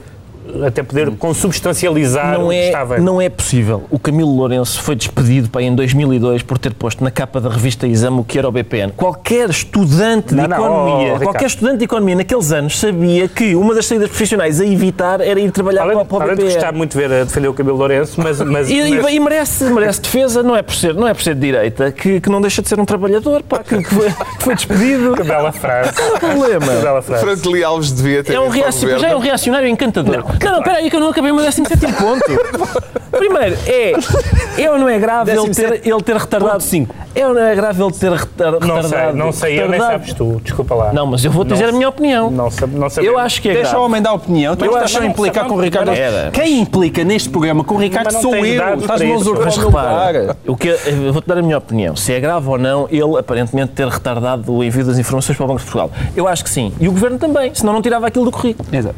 [0.65, 2.97] até poder consubstancializar não o que é, estava.
[2.97, 3.83] Não é possível.
[3.89, 7.87] O Camilo Lourenço foi despedido para em 2002 por ter posto na capa da revista
[7.87, 8.91] Exame o que era o BPN.
[8.93, 13.55] Qualquer estudante não, de não, economia, oh, qualquer estudante de economia naqueles anos sabia que
[13.55, 16.23] uma das saídas profissionais a evitar era ir trabalhar além, para, o BPN.
[16.23, 18.39] Além de gostar muito de ver a defender o Camilo Lourenço, mas...
[18.41, 19.13] mas, e, mas...
[19.13, 22.19] e, merece, merece defesa, não é por ser, não é por ser de direita, que,
[22.19, 25.09] que não deixa de ser um trabalhador, pá, que, que, foi, que foi despedido.
[25.19, 25.91] Que bela frase.
[25.97, 26.67] Não há problema.
[26.67, 27.23] Que bela frase.
[27.23, 28.33] Franklin Alves devia ter...
[28.33, 30.17] É um reacionário, já é um reacionário encantador.
[30.17, 32.89] Não, não, não espera aí que eu não acabei o meu 17 ponto.
[33.11, 36.95] Primeiro, é, ou não é grave ele ter, ele ter retardado 5?
[37.15, 38.65] É ou não é grave ele ter retardado?
[38.67, 40.93] Não sei, não sei, eu nem sabes tu, desculpa lá.
[40.93, 42.29] Não, mas eu vou dizer a minha opinião.
[42.29, 43.81] Não, não Eu acho que é Deixa grave.
[43.81, 45.91] o homem dar a opinião, tu eu acho que implicar com o Ricardo.
[45.91, 46.29] Era.
[46.31, 48.79] Quem implica neste programa com o Ricardo sou eu.
[48.79, 51.95] Estás-me a usurpar Mas repara, o que eu vou-te dar a minha opinião.
[51.95, 55.47] Se é grave ou não ele aparentemente ter retardado o envio das informações para o
[55.47, 55.91] Banco de Portugal.
[56.15, 56.71] Eu acho que sim.
[56.79, 58.67] E o Governo também, senão não tirava aquilo do currículo.
[58.71, 58.95] Exato.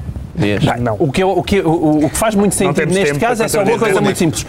[0.80, 3.64] Não, o, que, o, que, o, o que faz muito sentido neste caso é só
[3.64, 4.46] uma coisa muito simples.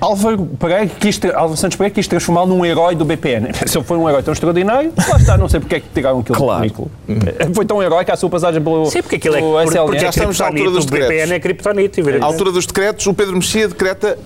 [0.00, 3.48] Álvaro, Pereira quis, Álvaro Santos Pereira quis transformá-lo num herói do BPN.
[3.66, 6.20] Se ele foi um herói tão extraordinário, lá está, não sei porque é que tiraram
[6.20, 6.68] aquilo claro.
[6.68, 6.90] do currículo.
[7.54, 10.10] Foi tão herói que a sua passagem pelo Sim, porque aquilo é, por, porque já
[10.10, 11.08] estamos à altura dos decretos.
[11.08, 12.00] O BPN é criptonite.
[12.20, 14.16] À altura dos decretos, o Pedro Mexia decreta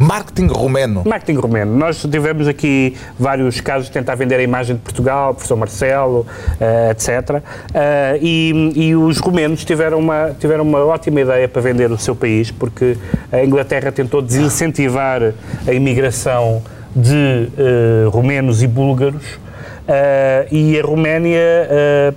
[0.00, 1.02] Marketing romeno.
[1.04, 1.76] Marketing romeno.
[1.76, 6.26] Nós tivemos aqui vários casos de tentar vender a imagem de Portugal, professor Marcelo, uh,
[6.58, 7.08] eh, etc.
[7.08, 7.42] Uh,
[7.74, 12.16] eh, e, e, os romenos tiveram uma, tiveram uma ótima ideia para vender o seu
[12.16, 12.96] país, porque
[13.30, 15.34] a Inglaterra tentou desincentivar
[15.68, 16.62] a imigração
[16.96, 17.50] de
[18.06, 19.38] uh, romenos e búlgaros.
[19.90, 21.40] Uh, e a Roménia,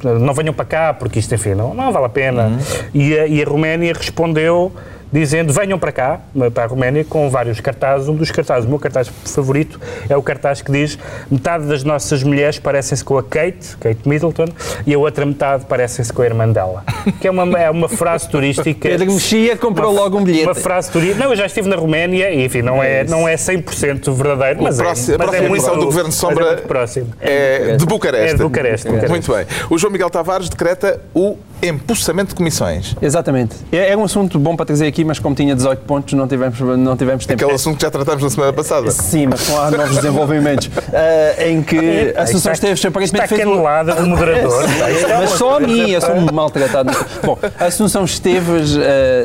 [0.05, 2.43] uh, não venham para cá, porque isto, enfim, não, não vale a pena.
[2.45, 2.59] Uhum.
[2.93, 4.71] E, a, e a Roménia respondeu
[5.13, 6.19] dizendo venham para cá,
[6.53, 8.09] para a Roménia, com vários cartazes.
[8.09, 10.97] Um dos cartazes, o meu cartaz favorito, é o cartaz que diz
[11.29, 14.47] metade das nossas mulheres parecem-se com a Kate, Kate Middleton,
[14.85, 16.83] e a outra metade parecem-se com a irmã dela.
[17.19, 18.89] Que é uma, é uma frase turística.
[18.89, 20.45] Pedro Mexia comprou uma, logo um bilhete.
[20.45, 21.23] Uma frase turística.
[21.23, 24.77] Não, eu já estive na Roménia e, enfim, não é, não é 100% verdadeiro, mas,
[24.77, 27.13] próximo, é, mas a próxima é missão do Governo Sombra é, próximo.
[27.21, 28.33] é de Bucareste.
[28.33, 29.09] É de Bucareste, Bucareste.
[29.09, 29.45] Muito bem.
[29.69, 32.95] O João Miguel Tavares decreta o empossamento de comissões.
[33.01, 33.55] Exatamente.
[33.71, 36.59] É, é, um assunto bom para trazer aqui, mas como tinha 18 pontos, não tivemos,
[36.59, 37.41] não tivemos tempo.
[37.41, 38.89] Aquele assunto que já tratámos na semana passada.
[38.91, 40.67] Sim, mas com novos desenvolvimentos.
[40.67, 43.41] Uh, em que a Associação Esteves aparentemente fez.
[43.41, 44.63] Está do moderador.
[45.19, 46.91] mas só a mim, eu sou maltratado.
[47.23, 48.79] Bom, a Assunção Esteves uh,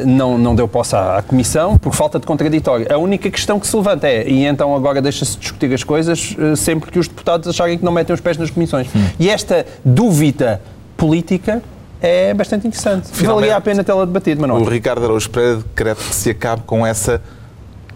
[0.07, 2.87] não, não deu posse à, à Comissão por falta de contraditório.
[2.93, 6.57] A única questão que se levanta é, e então agora deixa-se discutir as coisas uh,
[6.57, 8.89] sempre que os deputados acharem que não metem os pés nas comissões.
[8.95, 9.05] Hum.
[9.19, 10.61] E esta dúvida
[10.97, 11.63] política
[12.01, 13.09] é bastante interessante.
[13.13, 14.61] Finalmente, Valia a pena tê-la debatido, mas não.
[14.63, 17.21] O Ricardo Araújo Pereira decreta que se acabe com essa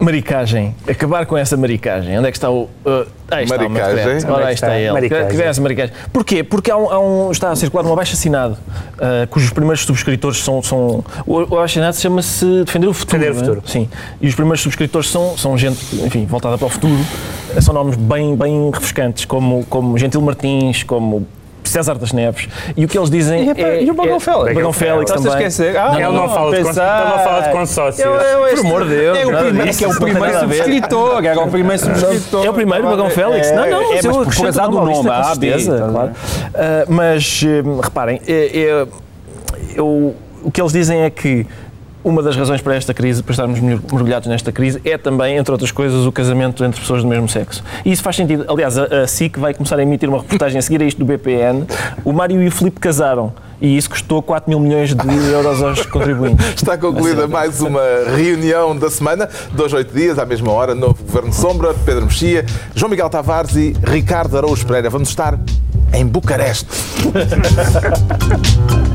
[0.03, 0.75] Maricagem.
[0.89, 2.19] Acabar com essa maricagem.
[2.19, 2.65] Onde é que está o.
[2.85, 4.29] Uh, aí está maricagem.
[4.29, 4.93] O Ora, aí está ele.
[4.93, 5.29] Maricagem.
[5.29, 5.95] Que, que essa maricagem.
[6.13, 6.43] Porquê?
[6.43, 10.61] Porque há um, há um, está a circular um abaixo-assinado uh, cujos primeiros subscritores são.
[10.61, 13.21] são o abaixo-assinado chama-se Defender o Futuro.
[13.21, 13.63] Defender o Futuro.
[13.65, 13.71] É?
[13.71, 13.89] Sim.
[14.21, 16.99] E os primeiros subscritores são, são gente, enfim, voltada para o futuro.
[17.61, 21.27] São nomes bem, bem refrescantes, como, como Gentil Martins, como
[21.69, 22.49] César das Neves.
[22.77, 23.83] E o que eles dizem e, é.
[23.83, 24.55] E o Bagão é, Félix.
[24.55, 25.33] Bagão Félix também.
[25.33, 25.77] Esquecer?
[25.77, 28.07] Ah, ele, não, fala de, ele não fala de consórcios.
[28.07, 29.19] Eu, eu, Por amor de Deus.
[29.19, 31.25] É o primeiro, é, é o primeiro subscritor.
[31.25, 32.47] É o primeiro subscritor.
[32.47, 33.51] É o primeiro Bagão Félix?
[33.53, 33.93] Não, não.
[33.93, 34.95] É, mas por causa do nome.
[34.95, 36.11] Com certeza, claro.
[36.55, 41.47] Ah, mas, hum, reparem, eu, o que eles dizem é que
[42.05, 45.71] uma das razões para esta crise, para estarmos mergulhados nesta crise, é também, entre outras
[45.71, 47.63] coisas, o casamento entre pessoas do mesmo sexo.
[47.85, 48.45] E isso faz sentido.
[48.49, 51.05] Aliás, a, a SIC vai começar a emitir uma reportagem a seguir a isto do
[51.05, 51.65] BPN.
[52.05, 53.33] O Mário e o Filipe casaram
[53.63, 56.45] e isso custou 4 mil milhões de euros aos contribuintes.
[56.57, 57.81] Está concluída mais uma
[58.17, 62.45] reunião da semana, dois, oito dias, à mesma hora, novo Governo Sombra, Pedro Mexia,
[62.75, 64.91] João Miguel Tavares e Ricardo Araújo Pereira.
[64.91, 65.39] Vamos estar
[65.93, 66.67] em Bucareste.